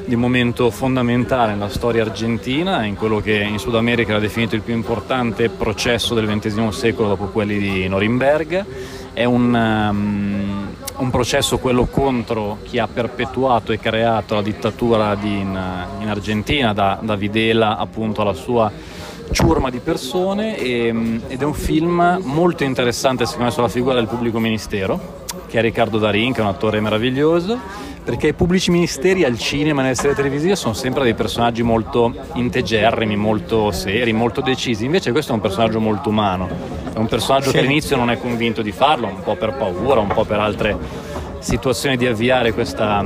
di 0.06 0.16
momento 0.16 0.70
fondamentale 0.70 1.52
nella 1.52 1.68
storia 1.68 2.02
argentina, 2.02 2.84
in 2.84 2.94
quello 2.94 3.20
che 3.20 3.34
in 3.34 3.58
Sud 3.58 3.74
America 3.74 4.10
era 4.10 4.20
definito 4.20 4.54
il 4.54 4.60
più 4.60 4.74
importante 4.74 5.48
processo 5.48 6.14
del 6.14 6.26
XX 6.26 6.68
secolo 6.68 7.08
dopo 7.08 7.26
quelli 7.26 7.58
di 7.58 7.88
Norimberga. 7.88 8.66
È 9.12 9.24
un, 9.24 9.54
um, 9.54 10.74
un 10.96 11.10
processo 11.10 11.58
quello 11.58 11.86
contro 11.86 12.58
chi 12.64 12.78
ha 12.78 12.86
perpetuato 12.86 13.72
e 13.72 13.78
creato 13.78 14.34
la 14.34 14.42
dittatura 14.42 15.14
di, 15.14 15.40
in, 15.40 15.86
in, 16.00 16.08
Argentina, 16.08 16.72
da, 16.72 16.98
da 17.00 17.14
Videla 17.14 17.78
appunto 17.78 18.20
alla 18.20 18.34
sua 18.34 18.70
ciurma 19.30 19.70
di 19.70 19.78
persone 19.78 20.58
e, 20.58 21.20
ed 21.28 21.40
è 21.40 21.44
un 21.44 21.54
film 21.54 22.20
molto 22.22 22.64
interessante 22.64 23.24
secondo 23.24 23.46
me 23.46 23.50
sulla 23.50 23.68
figura 23.68 23.94
del 23.94 24.06
pubblico 24.06 24.38
ministero 24.38 25.22
che 25.46 25.58
è 25.58 25.62
Riccardo 25.62 25.98
Darin 25.98 26.32
che 26.32 26.40
è 26.40 26.42
un 26.42 26.48
attore 26.48 26.80
meraviglioso 26.80 27.58
perché 28.04 28.28
i 28.28 28.32
pubblici 28.34 28.70
ministeri 28.70 29.24
al 29.24 29.38
cinema 29.38 29.80
e 29.80 29.84
nelle 29.84 29.94
serie 29.94 30.14
televisive 30.14 30.56
sono 30.56 30.74
sempre 30.74 31.04
dei 31.04 31.14
personaggi 31.14 31.62
molto 31.62 32.14
integerrimi, 32.34 33.16
molto 33.16 33.70
seri, 33.70 34.12
molto 34.12 34.42
decisi, 34.42 34.84
invece 34.84 35.10
questo 35.10 35.32
è 35.32 35.34
un 35.34 35.40
personaggio 35.40 35.80
molto 35.80 36.10
umano, 36.10 36.46
è 36.92 36.98
un 36.98 37.06
personaggio 37.06 37.46
sì. 37.46 37.52
che 37.52 37.58
all'inizio 37.60 37.96
non 37.96 38.10
è 38.10 38.18
convinto 38.18 38.60
di 38.60 38.72
farlo, 38.72 39.06
un 39.06 39.22
po' 39.22 39.36
per 39.36 39.54
paura, 39.54 40.00
un 40.00 40.08
po' 40.08 40.24
per 40.24 40.38
altre 40.38 40.76
situazioni 41.38 41.96
di 41.96 42.06
avviare 42.06 42.52
questa, 42.52 43.02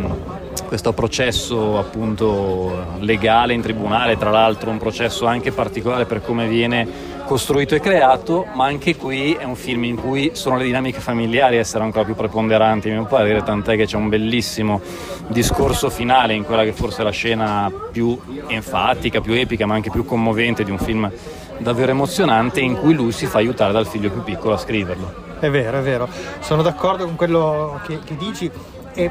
questo 0.68 0.92
processo 0.92 1.78
appunto 1.78 2.98
legale 2.98 3.54
in 3.54 3.62
tribunale, 3.62 4.18
tra 4.18 4.28
l'altro 4.28 4.68
un 4.68 4.76
processo 4.76 5.24
anche 5.24 5.50
particolare 5.50 6.04
per 6.04 6.20
come 6.22 6.46
viene 6.46 6.86
costruito 7.24 7.74
e 7.74 7.80
creato, 7.80 8.46
ma 8.52 8.66
anche 8.66 8.94
qui 8.94 9.32
è 9.32 9.44
un 9.44 9.54
film 9.54 9.84
in 9.84 9.96
cui 9.96 10.32
sono 10.34 10.58
le 10.58 10.64
dinamiche 10.64 11.00
familiari 11.00 11.56
a 11.56 11.60
essere 11.60 11.84
ancora 11.84 12.04
più 12.04 12.14
preponderanti, 12.14 12.90
a 12.90 12.92
mio 12.92 13.06
parere, 13.06 13.42
tant'è 13.42 13.76
che 13.76 13.86
c'è 13.86 13.96
un 13.96 14.10
bellissimo 14.10 14.82
discorso 15.28 15.88
finale 15.88 16.34
in 16.34 16.44
quella 16.44 16.64
che 16.64 16.72
forse 16.72 17.00
è 17.00 17.04
la 17.04 17.10
scena 17.10 17.72
più 17.90 18.18
enfatica, 18.46 19.22
più 19.22 19.32
epica, 19.32 19.64
ma 19.64 19.74
anche 19.74 19.90
più 19.90 20.04
commovente 20.04 20.64
di 20.64 20.70
un 20.70 20.78
film 20.78 21.10
davvero 21.56 21.92
emozionante 21.92 22.60
in 22.60 22.76
cui 22.76 22.92
lui 22.92 23.12
si 23.12 23.24
fa 23.24 23.38
aiutare 23.38 23.72
dal 23.72 23.86
figlio 23.86 24.10
più 24.10 24.22
piccolo 24.22 24.52
a 24.52 24.58
scriverlo. 24.58 25.26
È 25.40 25.48
vero, 25.48 25.78
è 25.78 25.82
vero, 25.82 26.08
sono 26.40 26.60
d'accordo 26.60 27.06
con 27.06 27.16
quello 27.16 27.80
che, 27.86 28.00
che 28.04 28.16
dici 28.18 28.50
e 28.92 29.10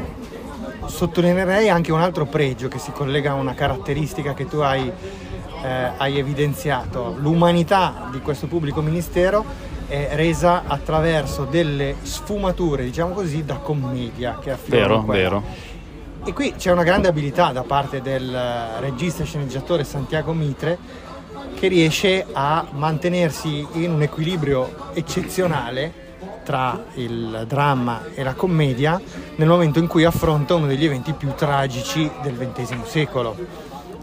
sottolineerei 0.88 1.70
anche 1.70 1.92
un 1.92 2.02
altro 2.02 2.26
pregio 2.26 2.68
che 2.68 2.80
si 2.80 2.92
collega 2.92 3.32
a 3.32 3.36
una 3.36 3.54
caratteristica 3.54 4.34
che 4.34 4.48
tu 4.48 4.58
hai 4.58 4.92
eh, 5.64 5.92
hai 5.98 6.18
evidenziato, 6.18 7.16
l'umanità 7.20 8.10
di 8.12 8.22
questo 8.22 8.48
pubblico 8.48 8.82
ministero 8.82 9.44
è 9.88 10.10
resa 10.14 10.64
attraverso 10.68 11.46
delle 11.46 11.96
sfumature, 12.02 12.84
diciamo 12.84 13.14
così, 13.14 13.46
da 13.46 13.56
commedia 13.56 14.38
che 14.40 14.52
affiorano. 14.52 15.06
Vero, 15.06 15.40
vero. 15.40 15.44
E 16.26 16.34
qui 16.34 16.54
c'è 16.58 16.72
una 16.72 16.84
grande 16.84 17.08
abilità 17.08 17.52
da 17.52 17.64
parte 17.64 18.02
del 18.02 18.38
regista 18.80 19.24
e 19.24 19.26
sceneggiatore 19.26 19.86
Santiago 19.86 20.34
Mitre 20.34 20.78
che 21.56 21.70
riesce 21.70 22.26
a 22.32 22.68
mantenersi 22.72 23.66
in 23.74 23.92
un 23.92 24.02
equilibrio 24.02 24.92
eccezionale 24.94 26.06
tra 26.48 26.82
il 26.94 27.44
dramma 27.46 28.06
e 28.16 28.24
la 28.24 28.34
commedia 28.34 29.02
nel 29.36 29.50
momento 29.50 29.80
in 29.80 29.88
cui 29.88 30.06
affronta 30.06 30.56
uno 30.56 30.66
degli 30.66 30.86
eventi 30.86 31.12
più 31.12 31.34
tragici 31.36 32.10
del 32.22 32.38
XX 32.38 32.84
secolo 32.86 33.36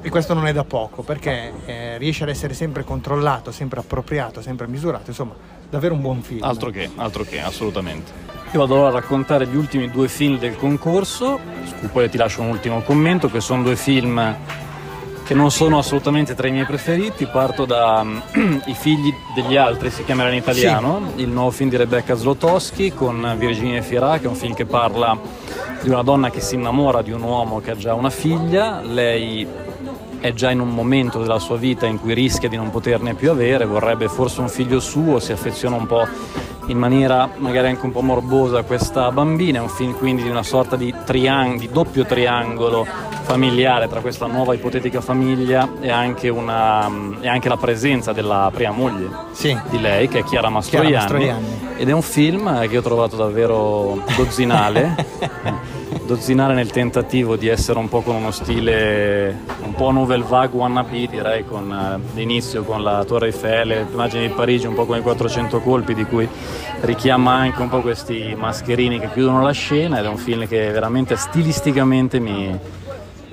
e 0.02 0.10
questo 0.10 0.34
non 0.34 0.46
è 0.46 0.52
da 0.52 0.64
poco 0.64 1.00
perché 1.00 1.54
eh, 1.64 1.96
riesce 1.96 2.24
ad 2.24 2.28
essere 2.28 2.52
sempre 2.52 2.84
controllato, 2.84 3.50
sempre 3.50 3.80
appropriato, 3.80 4.42
sempre 4.42 4.66
misurato, 4.66 5.04
insomma, 5.08 5.32
davvero 5.70 5.94
un 5.94 6.02
buon 6.02 6.20
film. 6.20 6.42
Altro 6.42 6.68
che, 6.68 6.90
altro 6.96 7.24
che, 7.24 7.40
assolutamente. 7.40 8.12
Io 8.52 8.60
vado 8.60 8.74
ora 8.74 8.88
a 8.88 9.00
raccontare 9.00 9.46
gli 9.46 9.56
ultimi 9.56 9.90
due 9.90 10.08
film 10.08 10.38
del 10.38 10.56
concorso, 10.56 11.40
su 11.64 11.74
cui 11.76 11.88
poi 11.88 12.10
ti 12.10 12.18
lascio 12.18 12.42
un 12.42 12.48
ultimo 12.48 12.82
commento, 12.82 13.30
che 13.30 13.40
sono 13.40 13.62
due 13.62 13.76
film 13.76 14.36
che 15.24 15.34
non 15.34 15.50
sono 15.50 15.78
assolutamente 15.78 16.34
tra 16.34 16.46
i 16.46 16.52
miei 16.52 16.66
preferiti. 16.66 17.26
Parto 17.26 17.64
da 17.64 18.00
um, 18.02 18.22
I 18.66 18.74
figli 18.74 19.12
degli 19.34 19.56
altri, 19.56 19.90
si 19.90 20.04
chiamerà 20.04 20.30
in 20.30 20.36
italiano, 20.36 21.12
sì. 21.16 21.22
il 21.22 21.28
nuovo 21.28 21.50
film 21.50 21.70
di 21.70 21.76
Rebecca 21.76 22.16
Zlotowski 22.16 22.92
con 22.92 23.34
Virginia 23.38 23.82
Fira, 23.82 24.18
che 24.18 24.24
è 24.24 24.28
un 24.28 24.36
film 24.36 24.54
che 24.54 24.66
parla 24.66 25.18
di 25.82 25.88
una 25.88 26.02
donna 26.02 26.30
che 26.30 26.40
si 26.40 26.54
innamora 26.54 27.02
di 27.02 27.10
un 27.10 27.22
uomo 27.22 27.60
che 27.60 27.72
ha 27.72 27.76
già 27.76 27.94
una 27.94 28.10
figlia, 28.10 28.80
lei 28.82 29.46
è 30.20 30.32
già 30.32 30.50
in 30.50 30.60
un 30.60 30.70
momento 30.70 31.18
della 31.20 31.38
sua 31.38 31.58
vita 31.58 31.84
in 31.84 32.00
cui 32.00 32.14
rischia 32.14 32.48
di 32.48 32.56
non 32.56 32.70
poterne 32.70 33.14
più 33.14 33.30
avere, 33.30 33.66
vorrebbe 33.66 34.08
forse 34.08 34.40
un 34.40 34.48
figlio 34.48 34.80
suo, 34.80 35.18
si 35.20 35.32
affeziona 35.32 35.76
un 35.76 35.86
po' 35.86 36.06
in 36.68 36.78
maniera 36.78 37.28
magari 37.36 37.68
anche 37.68 37.84
un 37.84 37.92
po' 37.92 38.00
morbosa 38.00 38.60
a 38.60 38.62
questa 38.62 39.10
bambina, 39.10 39.58
è 39.58 39.60
un 39.60 39.68
film 39.68 39.94
quindi 39.94 40.22
di 40.22 40.30
una 40.30 40.42
sorta 40.42 40.76
di, 40.76 40.94
triang- 41.04 41.58
di 41.58 41.68
doppio 41.70 42.06
triangolo 42.06 42.86
familiare 43.24 43.88
tra 43.88 44.00
questa 44.00 44.26
nuova 44.26 44.54
ipotetica 44.54 45.00
famiglia 45.00 45.68
e 45.80 45.90
anche, 45.90 46.28
una, 46.28 46.88
e 47.20 47.28
anche 47.28 47.48
la 47.48 47.56
presenza 47.56 48.12
della 48.12 48.50
prima 48.54 48.70
moglie 48.70 49.08
sì. 49.32 49.58
di 49.70 49.80
lei, 49.80 50.08
che 50.08 50.20
è 50.20 50.24
Chiara 50.24 50.50
Mastroianni, 50.50 50.90
Chiara 50.90 51.04
Mastroianni, 51.04 51.76
ed 51.78 51.88
è 51.88 51.92
un 51.92 52.02
film 52.02 52.68
che 52.68 52.78
ho 52.78 52.82
trovato 52.82 53.16
davvero 53.16 54.02
dozzinale. 54.16 55.72
dozzinare 56.06 56.54
nel 56.54 56.70
tentativo 56.70 57.36
di 57.36 57.48
essere 57.48 57.78
un 57.78 57.88
po' 57.88 58.02
con 58.02 58.16
uno 58.16 58.30
stile 58.30 59.38
un 59.62 59.72
po' 59.74 59.90
novel 59.90 60.22
vague 60.22 60.58
wannabe 60.58 61.06
direi 61.06 61.46
con 61.46 61.70
uh, 61.70 62.14
l'inizio 62.14 62.62
con 62.62 62.82
la 62.82 63.04
Torre 63.04 63.26
Eiffel, 63.26 63.86
immagini 63.90 64.28
di 64.28 64.34
Parigi 64.34 64.66
un 64.66 64.74
po' 64.74 64.84
con 64.84 64.98
i 64.98 65.00
400 65.00 65.60
colpi 65.60 65.94
di 65.94 66.04
cui 66.04 66.28
richiama 66.80 67.34
anche 67.34 67.62
un 67.62 67.68
po' 67.68 67.80
questi 67.80 68.34
mascherini 68.36 68.98
che 68.98 69.10
chiudono 69.12 69.40
la 69.42 69.52
scena 69.52 69.98
ed 69.98 70.04
è 70.04 70.08
un 70.08 70.18
film 70.18 70.46
che 70.46 70.70
veramente 70.70 71.16
stilisticamente 71.16 72.18
mi, 72.20 72.58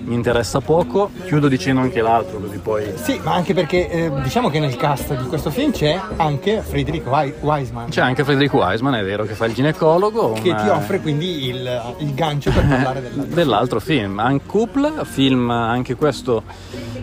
mi 0.04 0.16
interessa 0.16 0.60
poco. 0.60 1.12
Chiudo 1.26 1.48
dicendo 1.48 1.82
anche 1.82 2.02
l'altro, 2.02 2.40
così 2.40 2.58
poi. 2.58 2.92
Sì, 2.96 3.20
ma 3.24 3.34
anche 3.34 3.54
perché 3.54 3.90
eh, 3.90 4.12
diciamo 4.22 4.50
che 4.50 4.60
nel 4.60 4.76
cast 4.76 5.16
di 5.16 5.28
questo 5.28 5.50
film 5.50 5.72
c'è 5.72 6.00
anche 6.18 6.62
Friedrich 6.62 7.06
Wiseman. 7.06 7.90
C'è 7.90 8.02
anche 8.02 8.24
Friedrich 8.24 8.54
Wiseman, 8.54 8.96
è 8.96 9.04
vero, 9.04 9.24
che 9.24 9.34
fa 9.34 9.46
il 9.46 9.54
ginecologo. 9.54 10.34
Che 10.34 10.50
una... 10.50 10.62
ti 10.62 10.70
offre 10.70 11.00
quindi 11.00 11.48
il, 11.48 11.96
il 12.00 12.14
gancio 12.14 12.52
per 12.52 12.66
parlare 12.68 13.02
dell'altro, 13.02 13.36
dell'altro 13.36 13.80
film. 13.80 14.20
Anche 14.20 14.46
Couple, 14.46 15.06
film 15.06 15.50
anche 15.50 15.96
questo 15.96 16.44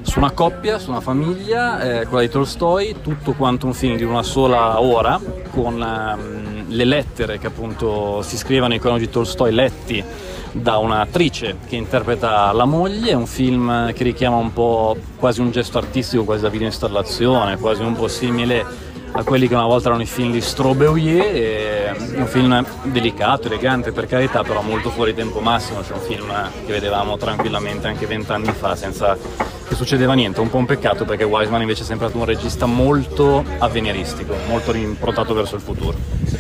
su 0.03 0.19
una 0.19 0.31
coppia, 0.31 0.79
su 0.79 0.91
una 0.91 1.01
famiglia, 1.01 1.81
eh, 1.81 2.07
quella 2.07 2.23
di 2.23 2.31
Tolstoi, 2.31 2.97
tutto 3.03 3.33
quanto 3.33 3.67
un 3.67 3.75
film 3.75 3.97
di 3.97 4.05
una 4.05 4.23
sola 4.23 4.81
ora, 4.81 5.21
con 5.51 5.83
ehm, 5.83 6.48
le 6.69 6.85
lettere 6.85 7.39
che 7.39 7.47
appunto 7.47 8.23
si 8.23 8.37
scrivono 8.37 8.69
nei 8.69 8.99
di 8.99 9.11
Tolstoi 9.11 9.53
letti 9.53 10.03
da 10.53 10.79
un'attrice 10.79 11.59
che 11.67 11.77
interpreta 11.77 12.53
la 12.53 12.65
moglie, 12.65 13.13
un 13.15 13.27
film 13.27 13.93
che 13.93 14.03
richiama 14.05 14.37
un 14.37 14.53
po' 14.53 14.97
quasi 15.17 15.41
un 15.41 15.51
gesto 15.51 15.79
artistico, 15.79 16.25
quasi 16.25 16.43
da 16.43 16.49
video 16.49 16.67
installazione, 16.67 17.59
quasi 17.59 17.83
un 17.83 17.95
po' 17.95 18.09
simile 18.09 18.87
a 19.13 19.23
quelli 19.25 19.49
che 19.49 19.55
una 19.55 19.67
volta 19.67 19.89
erano 19.89 20.03
i 20.03 20.07
film 20.07 20.33
di 20.33 20.41
Strobeuier, 20.41 21.97
un 22.17 22.27
film 22.27 22.65
delicato, 22.85 23.47
elegante 23.47 23.91
per 23.93 24.07
carità, 24.07 24.43
però 24.43 24.61
molto 24.61 24.91
fuori 24.91 25.15
tempo 25.15 25.41
massimo, 25.41 25.83
cioè 25.83 25.97
un 25.97 26.03
film 26.03 26.31
che 26.67 26.73
vedevamo 26.73 27.17
tranquillamente 27.17 27.87
anche 27.87 28.07
vent'anni 28.07 28.53
fa 28.53 28.77
senza 28.77 29.17
che 29.69 29.75
succedeva 29.75 30.15
niente, 30.15 30.41
un 30.41 30.51
po' 30.51 30.59
un 30.59 30.67
peccato 30.67 31.05
perché 31.05 31.25
Wiseman 31.25 31.61
invece 31.61 31.83
è 31.83 31.87
sempre 31.87 32.09
stato 32.09 32.23
un 32.23 32.29
regista 32.29 32.67
molto 32.67 33.45
avveniristico, 33.59 34.35
molto 34.47 34.75
improntato 34.75 35.35
verso 35.35 35.57
il 35.57 35.61
futuro. 35.61 35.97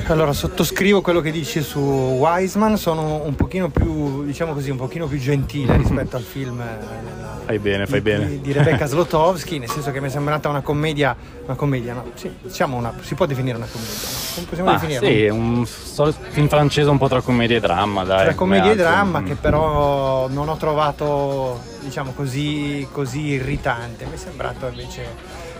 Allora 0.09 0.33
sottoscrivo 0.33 1.03
quello 1.03 1.21
che 1.21 1.31
dici 1.31 1.61
su 1.63 1.79
Wiseman, 1.81 2.79
sono 2.79 3.23
un 3.25 3.35
pochino 3.35 3.69
più, 3.69 4.25
diciamo 4.25 4.55
così, 4.55 4.71
un 4.71 4.79
pochino 4.79 5.07
più 5.07 5.19
gentile 5.19 5.77
rispetto 5.79 6.17
al 6.17 6.23
film 6.23 6.61
eh, 6.63 7.19
Fai 7.45 7.59
bene, 7.59 7.87
fai 7.87 8.03
di, 8.03 8.11
bene. 8.11 8.41
Di, 8.41 8.53
Rebecca 8.53 8.85
Slotowski, 8.89 9.59
nel 9.59 9.71
senso 9.71 9.91
che 9.91 10.01
mi 10.01 10.09
è 10.09 10.11
sembrata 10.11 10.49
una 10.49 10.63
commedia, 10.63 11.17
una 11.45 11.55
commedia, 11.55 11.93
no? 11.93 12.11
Sì, 12.15 12.31
diciamo 12.43 12.77
una, 12.77 12.93
si 13.01 13.15
può 13.15 13.27
definire 13.27 13.57
una 13.57 13.67
commedia, 13.71 13.95
no? 13.95 14.35
Come 14.35 14.47
possiamo 14.47 14.71
definirla? 14.73 15.09
Sì, 15.09 15.29
un 15.29 15.67
film 15.67 16.49
francese 16.49 16.89
un 16.89 16.99
po' 16.99 17.09
tra 17.09 17.21
commedia 17.21 17.57
e 17.57 17.61
dramma, 17.61 18.05
dai. 18.05 18.25
Tra 18.25 18.35
commedia 18.35 18.73
e 18.73 18.77
dramma 18.77 19.23
che 19.23 19.35
però 19.35 20.29
non 20.29 20.49
ho 20.49 20.57
trovato, 20.57 21.61
diciamo 21.81 22.13
così, 22.13 22.87
così 22.93 23.21
irritante. 23.21 24.05
Mi 24.07 24.15
è 24.15 24.19
sembrato 24.19 24.67
invece 24.67 25.07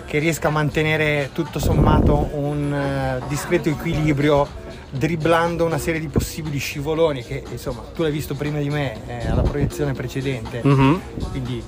che 0.09 0.19
riesca 0.19 0.49
a 0.49 0.51
mantenere 0.51 1.29
tutto 1.35 1.59
sommato 1.59 2.31
un 2.33 3.21
uh, 3.23 3.29
discreto 3.29 3.69
equilibrio 3.69 4.49
dribblando 4.91 5.67
una 5.67 5.77
serie 5.77 6.01
di 6.01 6.09
possibili 6.09 6.57
scivoloni 6.57 7.23
che 7.23 7.45
insomma 7.51 7.83
tu 7.95 8.01
l'hai 8.01 8.11
visto 8.11 8.35
prima 8.35 8.59
di 8.59 8.71
me 8.71 8.97
eh, 9.07 9.29
alla 9.29 9.43
proiezione 9.43 9.93
precedente 9.93 10.63
mm-hmm. 10.67 10.95
quindi 11.31 11.63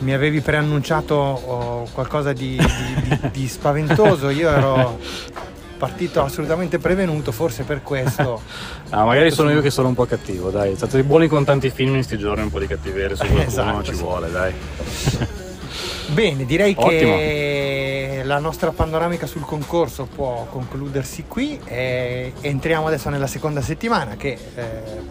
mi 0.00 0.12
avevi 0.12 0.42
preannunciato 0.42 1.14
oh, 1.14 1.88
qualcosa 1.92 2.34
di, 2.34 2.58
di, 2.58 3.08
di, 3.08 3.30
di 3.32 3.48
spaventoso 3.48 4.28
io 4.28 4.50
ero 4.50 4.98
partito 5.76 6.22
assolutamente 6.22 6.78
prevenuto, 6.78 7.30
forse 7.32 7.64
per 7.64 7.82
questo. 7.82 8.40
ah, 8.90 9.04
magari 9.04 9.30
sono 9.30 9.50
io 9.50 9.60
che 9.60 9.70
sono 9.70 9.88
un 9.88 9.94
po' 9.94 10.06
cattivo, 10.06 10.48
dai. 10.50 10.76
State 10.76 11.02
buoni 11.02 11.26
con 11.26 11.44
tanti 11.44 11.68
film 11.68 11.88
in 11.88 11.94
questi 11.96 12.16
giorni, 12.16 12.42
un 12.42 12.50
po' 12.50 12.60
di 12.60 12.66
cattiveria 12.66 13.16
su 13.16 13.22
qualcuno 13.22 13.48
esatto, 13.48 13.82
ci 13.82 13.94
sì. 13.94 14.00
vuole, 14.00 14.30
dai. 14.30 14.52
Bene, 16.12 16.44
direi 16.44 16.74
Ottimo. 16.76 17.16
che 17.16 18.22
la 18.24 18.38
nostra 18.38 18.70
panoramica 18.72 19.26
sul 19.26 19.42
concorso 19.42 20.06
può 20.06 20.46
concludersi 20.50 21.24
qui. 21.26 21.58
E 21.64 22.32
entriamo 22.40 22.86
adesso 22.86 23.08
nella 23.08 23.26
seconda 23.26 23.60
settimana 23.60 24.16
che 24.16 24.36
eh, 24.54 24.64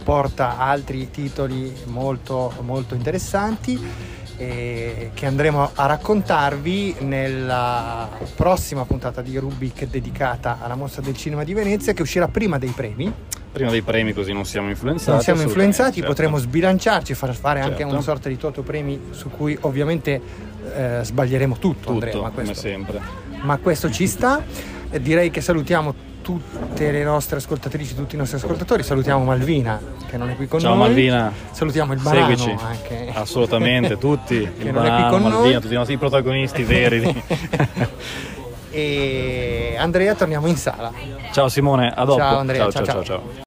porta 0.04 0.58
altri 0.58 1.10
titoli 1.10 1.74
molto, 1.86 2.54
molto 2.62 2.96
interessanti 2.96 4.12
che 4.36 5.26
andremo 5.26 5.72
a 5.74 5.86
raccontarvi 5.86 6.98
nella 7.02 8.10
prossima 8.36 8.84
puntata 8.84 9.22
di 9.22 9.38
Rubik 9.38 9.88
dedicata 9.88 10.58
alla 10.60 10.76
mostra 10.76 11.02
del 11.02 11.16
cinema 11.16 11.44
di 11.44 11.54
Venezia 11.54 11.94
che 11.94 12.02
uscirà 12.02 12.28
prima 12.28 12.58
dei 12.58 12.72
premi 12.72 13.14
prima 13.54 13.70
dei 13.70 13.84
premi 13.84 14.14
così 14.14 14.34
non 14.34 14.46
siamo 14.46 14.70
influenzati. 14.70 15.12
Non 15.12 15.22
siamo 15.22 15.42
influenzati, 15.44 15.94
certo. 16.00 16.08
potremo 16.08 16.38
sbilanciarci, 16.38 17.14
far 17.14 17.36
fare 17.36 17.62
certo. 17.62 17.72
anche 17.72 17.84
una 17.84 18.02
sorta 18.02 18.28
di 18.28 18.36
toto 18.36 18.64
premi 18.64 19.00
su 19.12 19.30
cui 19.30 19.56
ovviamente 19.62 20.20
eh, 20.76 21.00
sbaglieremo 21.04 21.56
tutto, 21.56 21.92
tutto 21.92 21.92
Andrea, 21.92 22.22
ma 22.22 22.30
questo, 22.30 22.54
come 22.54 22.56
sempre. 22.56 23.02
Ma 23.42 23.58
questo 23.58 23.92
ci 23.92 24.08
sta. 24.08 24.44
Eh, 24.90 25.02
direi 25.02 25.30
che 25.32 25.42
salutiamo 25.42 26.12
tutte 26.22 26.92
le 26.92 27.04
nostre 27.04 27.38
ascoltatrici, 27.38 27.96
tutti 27.96 28.16
i 28.16 28.18
nostri 28.18 28.38
ascoltatori. 28.38 28.84
Salutiamo 28.84 29.24
Malvina 29.24 29.80
che 30.10 30.18
non 30.18 30.30
è 30.30 30.36
qui 30.36 30.48
con 30.48 30.60
Ciao, 30.60 30.70
noi. 30.70 30.80
Ciao 30.80 30.88
Malvina. 30.88 31.34
Salutiamo 31.52 31.94
il 31.94 32.00
banano 32.02 32.36
Seguici. 32.36 32.64
anche. 32.64 33.12
Assolutamente, 33.14 33.98
tutti. 33.98 34.40
che 34.58 34.68
il 34.68 34.74
non 34.74 34.84
banano, 34.84 34.96
è 34.96 35.02
qui 35.02 35.10
con 35.10 35.22
Malvina, 35.22 35.52
noi. 35.52 35.62
tutti 35.62 35.74
i 35.74 35.78
nostri 35.78 35.98
protagonisti 35.98 36.64
veri. 36.64 37.24
e 38.72 39.76
Andrea 39.78 40.16
torniamo 40.16 40.48
in 40.48 40.56
sala. 40.56 40.92
Ciao 41.32 41.50
Simone, 41.50 41.92
a 41.94 42.06
dopo. 42.06 42.20
Ciao 42.20 42.38
Andrea, 42.38 42.72
ciao 42.72 42.86
ciao. 42.86 42.86
ciao. 42.86 43.04
ciao. 43.04 43.42